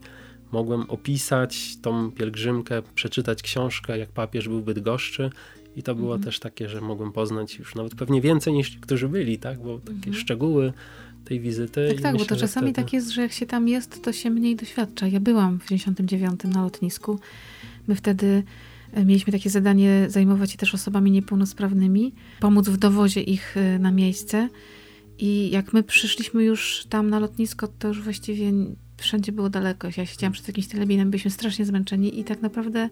Mogłem 0.51 0.81
opisać 0.81 1.77
tą 1.81 2.11
pielgrzymkę, 2.11 2.81
przeczytać 2.95 3.41
książkę, 3.41 3.97
jak 3.97 4.09
papież 4.09 4.47
był 4.47 4.59
w 4.59 4.63
Bydgoszczy 4.63 5.29
i 5.75 5.83
to 5.83 5.95
było 5.95 6.15
mhm. 6.15 6.23
też 6.23 6.39
takie, 6.39 6.69
że 6.69 6.81
mogłem 6.81 7.11
poznać 7.11 7.59
już 7.59 7.75
nawet 7.75 7.95
pewnie 7.95 8.21
więcej 8.21 8.53
niż 8.53 8.69
ci, 8.69 8.77
którzy 8.79 9.09
byli, 9.09 9.37
tak? 9.37 9.59
Bo 9.59 9.79
takie 9.79 9.95
mhm. 9.95 10.15
szczegóły 10.15 10.73
tej 11.25 11.39
wizyty. 11.39 11.87
Tak, 11.87 12.01
tak, 12.01 12.13
myślę, 12.13 12.25
bo 12.25 12.35
to 12.35 12.41
czasami 12.41 12.67
wtedy... 12.67 12.85
tak 12.85 12.93
jest, 12.93 13.09
że 13.09 13.21
jak 13.21 13.31
się 13.31 13.45
tam 13.45 13.67
jest, 13.67 14.03
to 14.03 14.13
się 14.13 14.29
mniej 14.29 14.55
doświadcza. 14.55 15.07
Ja 15.07 15.19
byłam 15.19 15.59
w 15.59 15.67
99 15.67 16.43
na 16.43 16.63
lotnisku. 16.63 17.19
My 17.87 17.95
wtedy 17.95 18.43
mieliśmy 19.05 19.33
takie 19.33 19.49
zadanie 19.49 20.05
zajmować 20.09 20.51
się 20.51 20.57
też 20.57 20.73
osobami 20.73 21.11
niepełnosprawnymi, 21.11 22.13
pomóc 22.39 22.69
w 22.69 22.77
dowozie 22.77 23.21
ich 23.21 23.57
e, 23.57 23.79
na 23.79 23.91
miejsce. 23.91 24.49
I 25.19 25.49
jak 25.49 25.73
my 25.73 25.83
przyszliśmy 25.83 26.43
już 26.43 26.85
tam 26.89 27.09
na 27.09 27.19
lotnisko, 27.19 27.67
to 27.67 27.87
już 27.87 28.01
właściwie 28.01 28.51
wszędzie 28.97 29.31
było 29.31 29.49
daleko. 29.49 29.87
Ja 29.97 30.05
siedziałam 30.05 30.33
przed 30.33 30.47
jakimś 30.47 30.67
telebinem, 30.67 31.09
byliśmy 31.11 31.31
strasznie 31.31 31.65
zmęczeni 31.65 32.19
i 32.19 32.23
tak 32.23 32.41
naprawdę 32.41 32.89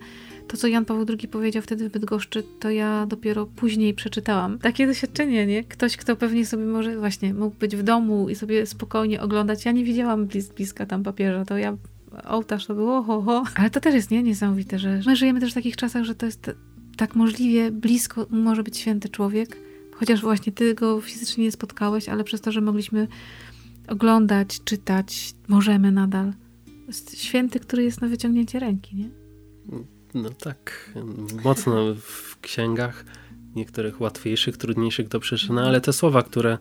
to, 0.48 0.58
co 0.58 0.68
Jan 0.68 0.86
Paweł 0.86 1.06
II 1.10 1.28
powiedział 1.28 1.62
wtedy 1.62 1.90
w 1.90 1.92
Bydgoszczy, 1.92 2.44
to 2.60 2.70
ja 2.70 3.06
dopiero 3.06 3.46
później 3.46 3.94
przeczytałam. 3.94 4.60
Takie 4.60 4.88
doświadczenie, 4.88 5.46
nie? 5.46 5.64
Ktoś, 5.64 5.98
kto 5.98 6.16
pewnie 6.16 6.46
sobie 6.46 6.66
może 6.66 7.00
właśnie 7.00 7.34
mógł 7.34 7.56
być 7.56 7.76
w 7.76 7.84
domu 7.84 8.30
i 8.30 8.36
sobie 8.36 8.66
spokojnie 8.66 9.22
oglądać. 9.22 9.66
Ja 9.66 9.72
nie 9.72 9.84
widziałam 9.84 10.26
blis 10.26 10.50
bliska 10.50 10.86
tam 10.86 11.04
papieża, 11.04 11.46
to 11.46 11.58
ja 11.58 11.78
ołtarz 12.24 12.66
to 12.66 12.76
było 12.76 13.04
ho, 13.04 13.22
ho. 13.22 13.44
Ale 13.56 13.70
to 13.70 13.80
też 13.80 13.96
jest, 13.96 14.12
nie? 14.12 14.24
Niesamowite, 14.24 14.80
że 14.80 15.02
my 15.06 15.16
żyjemy 15.16 15.40
też 15.40 15.52
w 15.52 15.54
takich 15.54 15.76
czasach, 15.76 16.04
że 16.04 16.16
to 16.16 16.26
jest 16.26 16.52
tak 16.98 17.16
możliwie 17.16 17.72
blisko 17.72 18.28
może 18.30 18.64
być 18.64 18.78
święty 18.78 19.10
człowiek, 19.10 19.58
chociaż 19.96 20.22
właśnie 20.22 20.54
ty 20.54 20.74
go 20.74 21.02
fizycznie 21.02 21.44
nie 21.44 21.52
spotkałeś, 21.52 22.10
ale 22.10 22.24
przez 22.24 22.42
to, 22.42 22.52
że 22.52 22.62
mogliśmy 22.62 23.08
oglądać, 23.88 24.64
czytać, 24.64 25.34
możemy 25.48 25.92
nadal. 25.92 26.34
Jest 26.88 27.20
święty, 27.20 27.60
który 27.60 27.84
jest 27.84 28.02
na 28.02 28.08
wyciągnięcie 28.08 28.60
ręki, 28.60 28.96
nie? 28.96 29.10
No 30.14 30.30
tak, 30.30 30.92
mocno 31.44 31.96
w 31.96 32.40
księgach, 32.42 33.06
niektórych 33.56 34.02
łatwiejszych, 34.02 34.58
trudniejszych 34.58 35.08
do 35.08 35.20
przeczytania, 35.20 35.62
ale 35.62 35.82
te 35.82 35.94
słowa, 35.94 36.24
które 36.24 36.58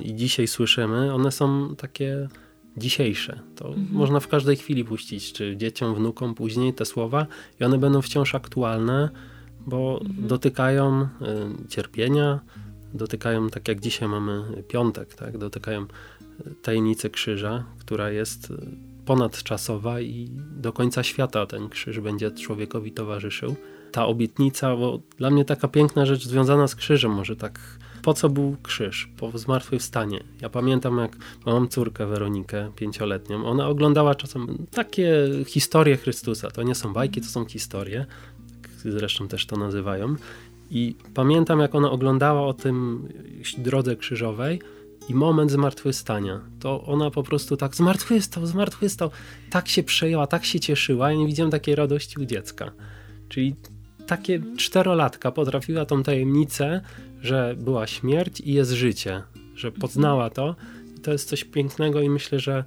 i 0.00 0.14
dzisiaj 0.14 0.46
słyszymy, 0.46 1.14
one 1.14 1.32
są 1.32 1.76
takie 1.76 2.28
dzisiejsze. 2.76 3.40
To 3.56 3.68
mhm. 3.68 3.86
można 3.92 4.20
w 4.20 4.28
każdej 4.28 4.56
chwili 4.56 4.84
puścić, 4.84 5.32
czy 5.32 5.56
dzieciom, 5.56 5.94
wnukom 5.94 6.34
później 6.34 6.74
te 6.74 6.84
słowa 6.84 7.26
i 7.60 7.64
one 7.64 7.78
będą 7.78 8.02
wciąż 8.02 8.34
aktualne, 8.34 9.08
bo 9.66 10.00
mhm. 10.00 10.28
dotykają 10.28 11.02
y, 11.02 11.06
cierpienia, 11.68 12.40
dotykają, 12.94 13.50
tak 13.50 13.68
jak 13.68 13.80
dzisiaj 13.80 14.08
mamy 14.08 14.62
piątek, 14.68 15.14
tak, 15.14 15.38
dotykają 15.38 15.86
tajemnicę 16.62 17.10
krzyża, 17.10 17.64
która 17.78 18.10
jest 18.10 18.52
ponadczasowa 19.04 20.00
i 20.00 20.28
do 20.56 20.72
końca 20.72 21.02
świata 21.02 21.46
ten 21.46 21.68
krzyż 21.68 22.00
będzie 22.00 22.30
człowiekowi 22.30 22.92
towarzyszył. 22.92 23.56
Ta 23.92 24.06
obietnica, 24.06 24.76
bo 24.76 25.00
dla 25.18 25.30
mnie 25.30 25.44
taka 25.44 25.68
piękna 25.68 26.06
rzecz 26.06 26.26
związana 26.26 26.68
z 26.68 26.74
krzyżem, 26.74 27.12
może 27.12 27.36
tak 27.36 27.60
po 28.02 28.14
co 28.14 28.28
był 28.28 28.56
krzyż? 28.62 29.08
Po 29.16 29.38
zmartwychwstanie. 29.38 30.24
Ja 30.40 30.48
pamiętam, 30.48 30.98
jak 30.98 31.16
mam 31.46 31.68
córkę 31.68 32.06
Weronikę, 32.06 32.70
pięcioletnią. 32.76 33.46
Ona 33.46 33.68
oglądała 33.68 34.14
czasem 34.14 34.66
takie 34.70 35.28
historie 35.46 35.96
Chrystusa. 35.96 36.50
To 36.50 36.62
nie 36.62 36.74
są 36.74 36.92
bajki, 36.92 37.20
to 37.20 37.26
są 37.26 37.44
historie. 37.44 38.06
Tak 38.62 38.70
zresztą 38.92 39.28
też 39.28 39.46
to 39.46 39.56
nazywają. 39.56 40.16
I 40.70 40.96
pamiętam, 41.14 41.60
jak 41.60 41.74
ona 41.74 41.90
oglądała 41.90 42.46
o 42.46 42.54
tym 42.54 43.08
drodze 43.58 43.96
krzyżowej 43.96 44.60
i 45.08 45.14
moment 45.14 45.50
zmartwychwstania. 45.50 46.40
To 46.60 46.84
ona 46.84 47.10
po 47.10 47.22
prostu 47.22 47.56
tak 47.56 47.76
zmartwychwstał, 47.76 48.46
zmartwychwstał. 48.46 49.10
Tak 49.50 49.68
się 49.68 49.82
przejęła, 49.82 50.26
tak 50.26 50.44
się 50.44 50.60
cieszyła. 50.60 51.12
Ja 51.12 51.18
nie 51.18 51.26
widziałem 51.26 51.50
takiej 51.50 51.74
radości 51.74 52.20
u 52.20 52.24
dziecka. 52.24 52.72
Czyli 53.28 53.56
takie 54.10 54.40
czterolatka 54.56 55.32
potrafiła 55.32 55.84
tą 55.84 56.02
tajemnicę, 56.02 56.80
że 57.22 57.54
była 57.58 57.86
śmierć 57.86 58.40
i 58.40 58.52
jest 58.52 58.70
życie, 58.70 59.22
że 59.56 59.72
poznała 59.72 60.30
to. 60.30 60.56
I 60.96 61.00
to 61.00 61.12
jest 61.12 61.28
coś 61.28 61.44
pięknego 61.44 62.00
i 62.00 62.10
myślę, 62.10 62.38
że 62.38 62.64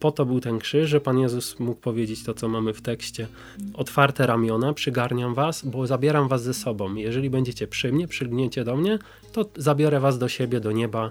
po 0.00 0.12
to 0.12 0.26
był 0.26 0.40
ten 0.40 0.58
krzyż, 0.58 0.90
że 0.90 1.00
Pan 1.00 1.18
Jezus 1.18 1.60
mógł 1.60 1.80
powiedzieć 1.80 2.24
to, 2.24 2.34
co 2.34 2.48
mamy 2.48 2.72
w 2.72 2.82
tekście. 2.82 3.26
Otwarte 3.74 4.26
ramiona, 4.26 4.72
przygarniam 4.72 5.34
was, 5.34 5.64
bo 5.64 5.86
zabieram 5.86 6.28
was 6.28 6.42
ze 6.42 6.54
sobą. 6.54 6.94
Jeżeli 6.94 7.30
będziecie 7.30 7.66
przy 7.66 7.92
mnie, 7.92 8.08
przylgniecie 8.08 8.64
do 8.64 8.76
mnie, 8.76 8.98
to 9.32 9.50
zabiorę 9.56 10.00
was 10.00 10.18
do 10.18 10.28
siebie, 10.28 10.60
do 10.60 10.72
nieba, 10.72 11.10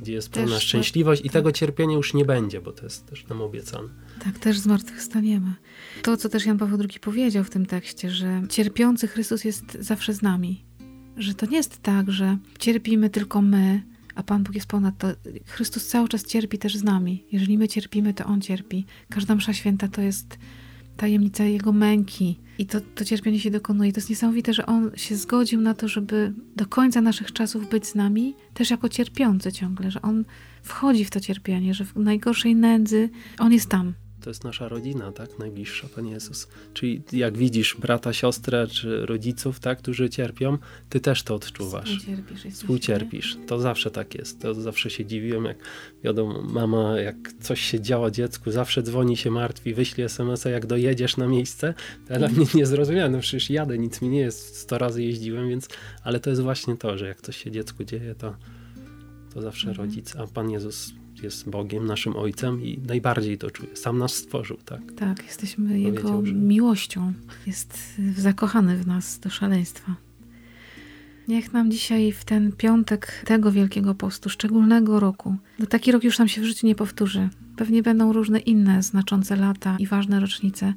gdzie 0.00 0.12
jest 0.12 0.30
pełna 0.30 0.54
też, 0.54 0.64
szczęśliwość 0.64 1.22
tak, 1.22 1.26
i 1.26 1.30
tego 1.30 1.52
cierpienia 1.52 1.96
już 1.96 2.14
nie 2.14 2.24
będzie, 2.24 2.60
bo 2.60 2.72
to 2.72 2.84
jest 2.84 3.06
też 3.06 3.26
nam 3.26 3.42
obiecane. 3.42 3.88
Tak, 4.24 4.38
też 4.38 4.58
zmartwychwstaniemy. 4.58 5.54
To, 6.02 6.16
co 6.16 6.28
też 6.28 6.46
Jan 6.46 6.58
Paweł 6.58 6.78
II 6.80 7.00
powiedział 7.00 7.44
w 7.44 7.50
tym 7.50 7.66
tekście, 7.66 8.10
że 8.10 8.42
cierpiący 8.48 9.08
Chrystus 9.08 9.44
jest 9.44 9.78
zawsze 9.80 10.14
z 10.14 10.22
nami. 10.22 10.64
Że 11.16 11.34
to 11.34 11.46
nie 11.46 11.56
jest 11.56 11.82
tak, 11.82 12.10
że 12.10 12.38
cierpimy 12.58 13.10
tylko 13.10 13.42
my, 13.42 13.82
a 14.14 14.22
Pan 14.22 14.42
Bóg 14.42 14.54
jest 14.54 14.66
ponad 14.66 14.98
to. 14.98 15.08
Chrystus 15.46 15.86
cały 15.86 16.08
czas 16.08 16.24
cierpi 16.24 16.58
też 16.58 16.76
z 16.76 16.84
nami. 16.84 17.24
Jeżeli 17.32 17.58
my 17.58 17.68
cierpimy, 17.68 18.14
to 18.14 18.24
On 18.24 18.40
cierpi. 18.40 18.86
Każda 19.10 19.34
msza 19.34 19.52
święta 19.52 19.88
to 19.88 20.00
jest 20.00 20.38
tajemnica 20.98 21.44
Jego 21.44 21.72
męki. 21.72 22.40
I 22.58 22.66
to, 22.66 22.80
to 22.94 23.04
cierpienie 23.04 23.40
się 23.40 23.50
dokonuje. 23.50 23.92
To 23.92 23.98
jest 23.98 24.10
niesamowite, 24.10 24.54
że 24.54 24.66
On 24.66 24.90
się 24.96 25.16
zgodził 25.16 25.60
na 25.60 25.74
to, 25.74 25.88
żeby 25.88 26.32
do 26.56 26.66
końca 26.66 27.00
naszych 27.00 27.32
czasów 27.32 27.68
być 27.68 27.86
z 27.86 27.94
nami, 27.94 28.34
też 28.54 28.70
jako 28.70 28.88
cierpiący 28.88 29.52
ciągle, 29.52 29.90
że 29.90 30.02
On 30.02 30.24
wchodzi 30.62 31.04
w 31.04 31.10
to 31.10 31.20
cierpienie, 31.20 31.74
że 31.74 31.84
w 31.84 31.96
najgorszej 31.96 32.56
nędzy 32.56 33.10
On 33.38 33.52
jest 33.52 33.68
tam 33.68 33.94
to 34.28 34.30
jest 34.30 34.44
nasza 34.44 34.68
rodzina, 34.68 35.12
tak? 35.12 35.38
Najbliższa, 35.38 35.88
Panie 35.94 36.12
Jezus. 36.12 36.48
Czyli 36.74 37.02
jak 37.12 37.36
widzisz 37.36 37.76
brata, 37.78 38.12
siostrę 38.12 38.66
czy 38.66 39.06
rodziców, 39.06 39.60
tak, 39.60 39.78
którzy 39.78 40.10
cierpią, 40.10 40.58
ty 40.88 41.00
też 41.00 41.22
to 41.22 41.34
odczuwasz. 41.34 41.98
Współcierpisz. 41.98 42.54
Współcierpisz. 42.54 43.36
To 43.46 43.60
zawsze 43.60 43.90
tak 43.90 44.14
jest. 44.14 44.40
To 44.40 44.54
zawsze 44.54 44.90
się 44.90 45.06
dziwiłem, 45.06 45.44
jak 45.44 45.56
wiadomo, 46.04 46.42
mama, 46.42 47.00
jak 47.00 47.16
coś 47.40 47.60
się 47.60 47.80
działo 47.80 48.10
dziecku, 48.10 48.50
zawsze 48.50 48.82
dzwoni 48.82 49.16
się 49.16 49.30
martwi, 49.30 49.74
wyśli 49.74 50.02
SMS-a, 50.04 50.50
jak 50.50 50.66
dojedziesz 50.66 51.16
na 51.16 51.26
miejsce. 51.26 51.74
To 52.06 52.12
ja 52.12 52.18
dla 52.18 52.28
mnie 52.28 52.46
nie 52.54 52.66
zrozumiałem, 52.66 53.12
no 53.12 53.20
przecież 53.20 53.50
jadę, 53.50 53.78
nic 53.78 54.02
mi 54.02 54.08
nie 54.08 54.20
jest, 54.20 54.56
sto 54.56 54.78
razy 54.78 55.02
jeździłem, 55.02 55.48
więc, 55.48 55.68
ale 56.02 56.20
to 56.20 56.30
jest 56.30 56.42
właśnie 56.42 56.76
to, 56.76 56.98
że 56.98 57.08
jak 57.08 57.20
coś 57.20 57.36
się 57.36 57.50
dziecku 57.50 57.84
dzieje, 57.84 58.14
to, 58.14 58.36
to 59.34 59.42
zawsze 59.42 59.68
mhm. 59.68 59.86
rodzic, 59.86 60.16
a 60.16 60.26
Pan 60.26 60.50
Jezus 60.50 60.92
jest 61.22 61.50
Bogiem, 61.50 61.86
naszym 61.86 62.16
Ojcem 62.16 62.62
i 62.62 62.78
najbardziej 62.86 63.38
to 63.38 63.50
czuje. 63.50 63.76
Sam 63.76 63.98
nas 63.98 64.14
stworzył, 64.14 64.56
tak? 64.64 64.80
Tak, 64.96 65.24
jesteśmy 65.24 65.80
Jego 65.80 66.26
że... 66.26 66.32
miłością. 66.32 67.12
Jest 67.46 67.78
zakochany 68.16 68.76
w 68.76 68.86
nas 68.86 69.18
do 69.18 69.30
szaleństwa. 69.30 69.94
Niech 71.28 71.52
nam 71.52 71.70
dzisiaj 71.70 72.12
w 72.12 72.24
ten 72.24 72.52
piątek 72.52 73.22
tego 73.24 73.52
Wielkiego 73.52 73.94
Postu, 73.94 74.30
szczególnego 74.30 75.00
roku, 75.00 75.36
no 75.58 75.66
taki 75.66 75.92
rok 75.92 76.04
już 76.04 76.18
nam 76.18 76.28
się 76.28 76.40
w 76.40 76.44
życiu 76.44 76.66
nie 76.66 76.74
powtórzy. 76.74 77.28
Pewnie 77.58 77.82
będą 77.82 78.12
różne 78.12 78.38
inne 78.38 78.82
znaczące 78.82 79.36
lata 79.36 79.76
i 79.78 79.86
ważne 79.86 80.20
rocznice, 80.20 80.74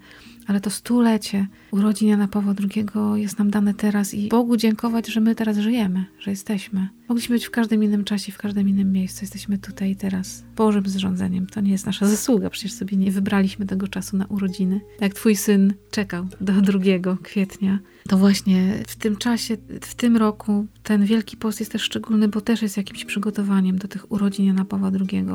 ale 0.48 0.62
to 0.62 0.70
stulecie 0.70 1.48
urodzin 1.72 2.10
Jana 2.10 2.28
Pawła 2.28 2.54
II 2.76 2.86
jest 3.16 3.40
nam 3.40 3.52
dane 3.52 3.74
teraz 3.74 4.14
i 4.14 4.28
Bogu 4.28 4.58
dziękować, 4.58 5.08
że 5.08 5.22
my 5.22 5.36
teraz 5.36 5.58
żyjemy, 5.58 6.06
że 6.20 6.32
jesteśmy. 6.32 6.90
Mogliśmy 7.10 7.36
być 7.36 7.46
w 7.46 7.52
każdym 7.52 7.84
innym 7.84 8.04
czasie, 8.04 8.32
w 8.32 8.38
każdym 8.38 8.70
innym 8.70 8.92
miejscu. 8.92 9.20
Jesteśmy 9.22 9.58
tutaj 9.58 9.92
i 9.92 9.96
teraz 9.96 10.44
Bożym 10.56 10.84
zrządzeniem. 10.86 11.48
To 11.48 11.62
nie 11.62 11.72
jest 11.72 11.86
nasza 11.86 12.08
zasługa, 12.08 12.50
przecież 12.50 12.74
sobie 12.74 12.98
nie 12.98 13.12
wybraliśmy 13.12 13.66
tego 13.66 13.88
czasu 13.88 14.18
na 14.18 14.26
urodziny. 14.26 14.82
Jak 15.02 15.14
twój 15.14 15.36
syn 15.36 15.74
czekał 15.92 16.28
do 16.42 16.54
2 16.54 16.80
kwietnia, 17.24 17.80
to 18.08 18.18
właśnie 18.18 18.74
w 18.88 18.96
tym 18.96 19.16
czasie, 19.16 19.58
w 19.82 19.96
tym 19.96 20.18
roku 20.18 20.68
ten 20.84 21.06
Wielki 21.06 21.38
Post 21.38 21.60
jest 21.60 21.72
też 21.72 21.82
szczególny, 21.82 22.28
bo 22.28 22.42
też 22.42 22.62
jest 22.62 22.78
jakimś 22.78 23.06
przygotowaniem 23.06 23.78
do 23.78 23.88
tych 23.88 24.12
urodzin 24.12 24.46
Jana 24.46 24.66
Pawła 24.66 24.92
II. 25.12 25.26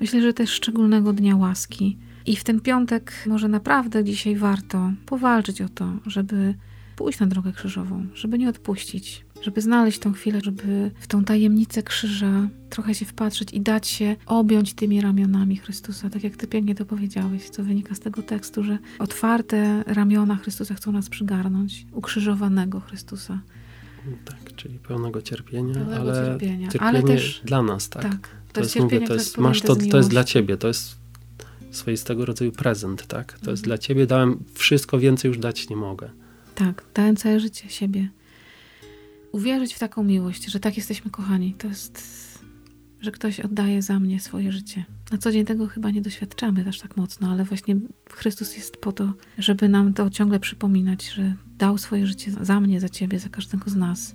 Myślę, 0.00 0.22
że 0.22 0.32
też 0.32 0.50
szczególnego 0.50 1.12
dnia 1.12 1.36
łaski 1.36 1.96
i 2.26 2.36
w 2.36 2.44
ten 2.44 2.60
piątek 2.60 3.12
może 3.26 3.48
naprawdę 3.48 4.04
dzisiaj 4.04 4.36
warto 4.36 4.92
powalczyć 5.06 5.62
o 5.62 5.68
to, 5.68 5.92
żeby 6.06 6.54
pójść 6.96 7.20
na 7.20 7.26
drogę 7.26 7.52
krzyżową, 7.52 8.06
żeby 8.14 8.38
nie 8.38 8.48
odpuścić, 8.48 9.24
żeby 9.42 9.60
znaleźć 9.60 9.98
tą 9.98 10.12
chwilę, 10.12 10.40
żeby 10.44 10.90
w 11.00 11.06
tą 11.06 11.24
tajemnicę 11.24 11.82
krzyża 11.82 12.48
trochę 12.70 12.94
się 12.94 13.04
wpatrzeć 13.04 13.52
i 13.52 13.60
dać 13.60 13.88
się 13.88 14.16
objąć 14.26 14.74
tymi 14.74 15.00
ramionami 15.00 15.56
Chrystusa, 15.56 16.10
tak 16.10 16.24
jak 16.24 16.36
ty 16.36 16.46
pięknie 16.46 16.74
to 16.74 16.84
powiedziałeś, 16.84 17.50
co 17.50 17.64
wynika 17.64 17.94
z 17.94 18.00
tego 18.00 18.22
tekstu, 18.22 18.64
że 18.64 18.78
otwarte 18.98 19.84
ramiona 19.86 20.36
Chrystusa 20.36 20.74
chcą 20.74 20.92
nas 20.92 21.08
przygarnąć, 21.08 21.86
ukrzyżowanego 21.92 22.80
Chrystusa. 22.80 23.40
Tak, 24.24 24.54
czyli 24.56 24.78
pełnego 24.78 25.22
cierpienia, 25.22 25.74
pełnego 25.74 26.00
ale 26.00 26.14
cierpienia. 26.14 26.68
cierpienie 26.68 26.88
ale 26.88 27.02
też, 27.02 27.42
dla 27.44 27.62
nas, 27.62 27.88
tak. 27.88 28.02
tak 28.02 28.28
to, 28.52 28.60
jest, 28.60 28.76
mówię, 28.76 29.00
to 29.00 29.14
jest 29.14 29.38
masz 29.38 29.62
to, 29.62 29.76
to 29.76 29.96
jest 29.96 30.08
dla 30.08 30.24
ciebie, 30.24 30.56
to 30.56 30.68
jest 30.68 30.96
swoistego 31.70 32.24
rodzaju 32.24 32.52
prezent, 32.52 33.06
tak? 33.06 33.32
To 33.32 33.38
mhm. 33.38 33.52
jest 33.52 33.64
dla 33.64 33.78
ciebie, 33.78 34.06
dałem 34.06 34.44
wszystko, 34.54 34.98
więcej 34.98 35.28
już 35.28 35.38
dać 35.38 35.68
nie 35.68 35.76
mogę. 35.76 36.10
Tak, 36.54 36.84
dałem 36.94 37.16
całe 37.16 37.40
życie 37.40 37.70
siebie. 37.70 38.08
Uwierzyć 39.32 39.74
w 39.74 39.78
taką 39.78 40.04
miłość, 40.04 40.44
że 40.44 40.60
tak 40.60 40.76
jesteśmy 40.76 41.10
kochani, 41.10 41.54
to 41.58 41.68
jest, 41.68 42.02
że 43.00 43.10
ktoś 43.10 43.40
oddaje 43.40 43.82
za 43.82 44.00
mnie 44.00 44.20
swoje 44.20 44.52
życie. 44.52 44.84
Na 45.12 45.18
co 45.18 45.32
dzień 45.32 45.44
tego 45.44 45.66
chyba 45.66 45.90
nie 45.90 46.02
doświadczamy 46.02 46.64
aż 46.68 46.80
tak 46.80 46.96
mocno, 46.96 47.30
ale 47.30 47.44
właśnie 47.44 47.76
Chrystus 48.10 48.56
jest 48.56 48.76
po 48.76 48.92
to, 48.92 49.12
żeby 49.38 49.68
nam 49.68 49.94
to 49.94 50.10
ciągle 50.10 50.40
przypominać, 50.40 51.10
że 51.10 51.34
dał 51.58 51.78
swoje 51.78 52.06
życie 52.06 52.32
za 52.40 52.60
mnie, 52.60 52.80
za 52.80 52.88
ciebie, 52.88 53.18
za 53.18 53.28
każdego 53.28 53.70
z 53.70 53.76
nas. 53.76 54.14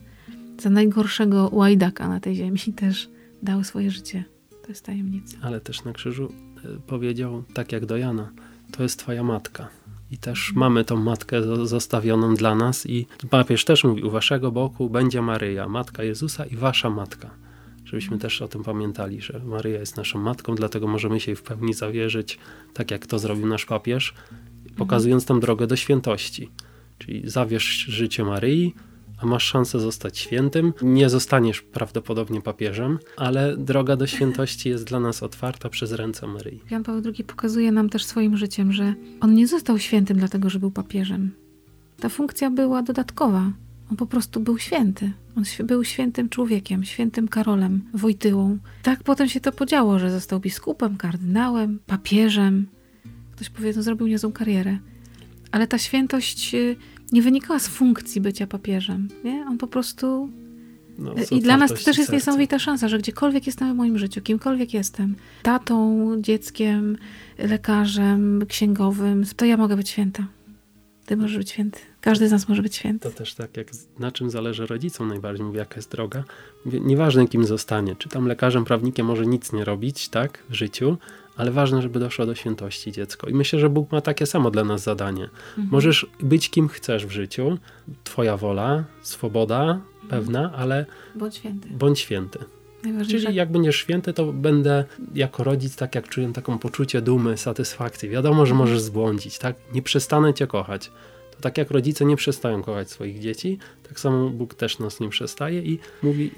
Za 0.59 0.69
najgorszego 0.69 1.49
łajdaka 1.53 2.07
na 2.07 2.19
tej 2.19 2.35
ziemi 2.35 2.59
też 2.75 3.09
dał 3.43 3.63
swoje 3.63 3.91
życie. 3.91 4.23
To 4.63 4.69
jest 4.69 4.85
tajemnica. 4.85 5.37
Ale 5.41 5.61
też 5.61 5.83
na 5.83 5.93
krzyżu 5.93 6.33
powiedział, 6.87 7.43
tak 7.53 7.71
jak 7.71 7.85
do 7.85 7.97
Jana, 7.97 8.31
to 8.71 8.83
jest 8.83 8.99
twoja 8.99 9.23
matka. 9.23 9.69
I 10.11 10.17
też 10.17 10.53
mamy 10.55 10.85
tą 10.85 10.95
matkę 10.95 11.65
zostawioną 11.67 12.35
dla 12.35 12.55
nas 12.55 12.85
i 12.85 13.07
papież 13.29 13.65
też 13.65 13.83
mówi, 13.83 14.03
u 14.03 14.11
waszego 14.11 14.51
boku 14.51 14.89
będzie 14.89 15.21
Maryja, 15.21 15.67
matka 15.67 16.03
Jezusa 16.03 16.45
i 16.45 16.55
wasza 16.55 16.89
matka. 16.89 17.29
żebyśmy 17.85 18.17
też 18.17 18.41
o 18.41 18.47
tym 18.47 18.63
pamiętali, 18.63 19.21
że 19.21 19.41
Maryja 19.45 19.79
jest 19.79 19.97
naszą 19.97 20.19
matką, 20.19 20.55
dlatego 20.55 20.87
możemy 20.87 21.19
się 21.19 21.31
jej 21.31 21.35
w 21.35 21.43
pełni 21.43 21.73
zawierzyć, 21.73 22.39
tak 22.73 22.91
jak 22.91 23.07
to 23.07 23.19
zrobił 23.19 23.47
nasz 23.47 23.65
papież, 23.65 24.13
pokazując 24.77 25.29
nam 25.29 25.39
drogę 25.39 25.67
do 25.67 25.75
świętości. 25.75 26.49
Czyli 26.97 27.29
zawierz 27.29 27.65
życie 27.65 28.23
Maryi, 28.23 28.75
a 29.23 29.25
masz 29.25 29.43
szansę 29.43 29.79
zostać 29.79 30.17
świętym. 30.17 30.73
Nie 30.81 31.09
zostaniesz 31.09 31.61
prawdopodobnie 31.61 32.41
papieżem, 32.41 32.99
ale 33.17 33.57
droga 33.57 33.95
do 33.95 34.07
świętości 34.07 34.69
jest 34.69 34.83
dla 34.83 34.99
nas 34.99 35.23
otwarta 35.23 35.69
przez 35.69 35.91
ręce 35.91 36.27
Maryi. 36.27 36.61
Jan 36.71 36.83
Paweł 36.83 37.01
II 37.05 37.23
pokazuje 37.23 37.71
nam 37.71 37.89
też 37.89 38.05
swoim 38.05 38.37
życiem, 38.37 38.73
że 38.73 38.93
on 39.21 39.33
nie 39.33 39.47
został 39.47 39.79
świętym 39.79 40.17
dlatego, 40.17 40.49
że 40.49 40.59
był 40.59 40.71
papieżem. 40.71 41.31
Ta 41.99 42.09
funkcja 42.09 42.49
była 42.49 42.81
dodatkowa. 42.81 43.51
On 43.91 43.97
po 43.97 44.05
prostu 44.05 44.39
był 44.39 44.57
święty. 44.57 45.11
On 45.37 45.43
był 45.63 45.83
świętym 45.83 46.29
człowiekiem, 46.29 46.83
świętym 46.83 47.27
Karolem, 47.27 47.81
Wojtyłą. 47.93 48.57
Tak 48.83 49.03
potem 49.03 49.29
się 49.29 49.39
to 49.39 49.51
podziało, 49.51 49.99
że 49.99 50.11
został 50.11 50.39
biskupem, 50.39 50.97
kardynałem, 50.97 51.79
papieżem. 51.85 52.67
Ktoś 53.31 53.49
powie, 53.49 53.73
no 53.75 53.83
zrobił 53.83 54.07
niezłą 54.07 54.31
karierę. 54.31 54.77
Ale 55.51 55.67
ta 55.67 55.77
świętość 55.77 56.55
y, 56.55 56.75
nie 57.13 57.21
wynikała 57.21 57.59
z 57.59 57.67
funkcji 57.67 58.21
bycia 58.21 58.47
papieżem. 58.47 59.07
Nie? 59.23 59.45
On 59.49 59.57
po 59.57 59.67
prostu. 59.67 60.29
No, 60.97 61.13
I 61.31 61.41
dla 61.41 61.57
nas 61.57 61.69
to 61.69 61.75
też 61.75 61.85
jest 61.85 61.97
serca. 61.97 62.13
niesamowita 62.13 62.59
szansa, 62.59 62.87
że 62.87 62.97
gdziekolwiek 62.99 63.45
jestem 63.45 63.73
w 63.73 63.75
moim 63.75 63.97
życiu, 63.97 64.21
kimkolwiek 64.21 64.73
jestem, 64.73 65.15
tatą, 65.43 66.07
dzieckiem, 66.21 66.97
lekarzem, 67.37 68.45
księgowym, 68.47 69.23
to 69.35 69.45
ja 69.45 69.57
mogę 69.57 69.75
być 69.75 69.89
święta. 69.89 70.25
Ty 71.05 71.17
możesz 71.17 71.37
być 71.37 71.49
święty. 71.49 71.79
Każdy 72.01 72.27
z 72.27 72.31
nas 72.31 72.49
może 72.49 72.61
być 72.61 72.75
święty. 72.75 73.09
To 73.09 73.17
też 73.17 73.33
tak, 73.33 73.57
jak 73.57 73.67
na 73.99 74.11
czym 74.11 74.29
zależy 74.29 74.65
rodzicom 74.65 75.07
najbardziej, 75.07 75.45
mówię, 75.45 75.59
jaka 75.59 75.75
jest 75.75 75.91
droga. 75.91 76.23
Mówię, 76.65 76.79
nieważne 76.79 77.27
kim 77.27 77.45
zostanie, 77.45 77.95
czy 77.95 78.09
tam 78.09 78.27
lekarzem, 78.27 78.65
prawnikiem 78.65 79.05
może 79.05 79.25
nic 79.25 79.53
nie 79.53 79.65
robić, 79.65 80.09
tak, 80.09 80.43
w 80.49 80.53
życiu, 80.53 80.97
ale 81.37 81.51
ważne, 81.51 81.81
żeby 81.81 81.99
doszło 81.99 82.25
do 82.25 82.35
świętości 82.35 82.91
dziecko. 82.91 83.29
I 83.29 83.33
myślę, 83.33 83.59
że 83.59 83.69
Bóg 83.69 83.91
ma 83.91 84.01
takie 84.01 84.25
samo 84.25 84.51
dla 84.51 84.63
nas 84.63 84.83
zadanie. 84.83 85.23
Mhm. 85.23 85.67
Możesz 85.71 86.05
być 86.19 86.49
kim 86.49 86.67
chcesz 86.67 87.05
w 87.05 87.11
życiu, 87.11 87.57
twoja 88.03 88.37
wola, 88.37 88.83
swoboda 89.01 89.61
mhm. 89.61 90.09
pewna, 90.09 90.51
ale 90.55 90.85
bądź 91.15 91.35
święty. 91.35 91.69
Bądź 91.69 91.99
święty. 91.99 92.39
Czyli 93.07 93.35
jak 93.35 93.51
będziesz 93.51 93.75
święty, 93.75 94.13
to 94.13 94.33
będę 94.33 94.85
jako 95.15 95.43
rodzic, 95.43 95.75
tak 95.75 95.95
jak 95.95 96.09
czuję 96.09 96.33
taką 96.33 96.59
poczucie 96.59 97.01
dumy, 97.01 97.37
satysfakcji. 97.37 98.09
Wiadomo, 98.09 98.45
że 98.45 98.51
mhm. 98.51 98.57
możesz 98.57 98.81
zbłądzić, 98.81 99.37
tak? 99.37 99.55
Nie 99.73 99.81
przestanę 99.81 100.33
cię 100.33 100.47
kochać. 100.47 100.91
To 101.31 101.41
tak 101.41 101.57
jak 101.57 101.71
rodzice 101.71 102.05
nie 102.05 102.15
przestają 102.15 102.63
kochać 102.63 102.91
swoich 102.91 103.19
dzieci, 103.19 103.57
tak 103.89 103.99
samo 103.99 104.29
Bóg 104.29 104.53
też 104.53 104.79
nas 104.79 104.99
nie 104.99 105.09
przestaje 105.09 105.61
i 105.61 105.79
mówi, 106.03 106.31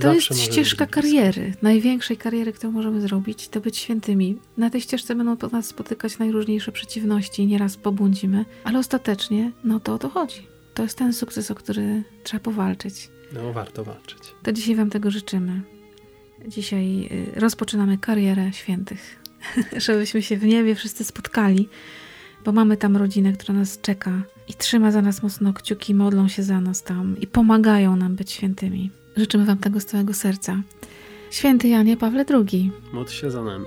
to 0.00 0.14
jest 0.14 0.38
ścieżka 0.38 0.86
kariery, 0.86 1.54
największej 1.62 2.16
kariery, 2.16 2.52
którą 2.52 2.72
możemy 2.72 3.00
zrobić, 3.00 3.48
to 3.48 3.60
być 3.60 3.78
świętymi. 3.78 4.38
Na 4.56 4.70
tej 4.70 4.80
ścieżce 4.80 5.14
będą 5.14 5.50
nas 5.52 5.66
spotykać 5.66 6.18
najróżniejsze 6.18 6.72
przeciwności, 6.72 7.46
nieraz 7.46 7.76
pobłądzimy, 7.76 8.44
ale 8.64 8.78
ostatecznie, 8.78 9.52
no 9.64 9.80
to 9.80 9.94
o 9.94 9.98
to 9.98 10.08
chodzi. 10.08 10.46
To 10.74 10.82
jest 10.82 10.98
ten 10.98 11.12
sukces, 11.12 11.50
o 11.50 11.54
który 11.54 12.02
trzeba 12.24 12.40
powalczyć. 12.40 13.08
No, 13.32 13.52
warto 13.52 13.84
walczyć. 13.84 14.18
To 14.42 14.52
dzisiaj 14.52 14.74
Wam 14.74 14.90
tego 14.90 15.10
życzymy. 15.10 15.60
Dzisiaj 16.48 17.08
y, 17.36 17.40
rozpoczynamy 17.40 17.98
karierę 17.98 18.52
świętych, 18.52 19.22
żebyśmy 19.76 20.22
się 20.22 20.36
w 20.36 20.44
niebie 20.44 20.74
wszyscy 20.74 21.04
spotkali, 21.04 21.68
bo 22.44 22.52
mamy 22.52 22.76
tam 22.76 22.96
rodzinę, 22.96 23.32
która 23.32 23.54
nas 23.54 23.80
czeka 23.80 24.22
i 24.48 24.54
trzyma 24.54 24.90
za 24.90 25.02
nas 25.02 25.22
mocno 25.22 25.52
kciuki, 25.52 25.94
modlą 25.94 26.28
się 26.28 26.42
za 26.42 26.60
nas 26.60 26.82
tam 26.82 27.16
i 27.20 27.26
pomagają 27.26 27.96
nam 27.96 28.16
być 28.16 28.30
świętymi. 28.30 28.90
Życzymy 29.16 29.44
Wam 29.44 29.58
tego 29.58 29.80
z 29.80 29.84
całego 29.84 30.14
serca. 30.14 30.62
Święty 31.30 31.68
Janie 31.68 31.96
Pawle 31.96 32.24
II. 32.30 32.70
Módl 32.92 33.10
się 33.10 33.30
za 33.30 33.42
nami. 33.42 33.66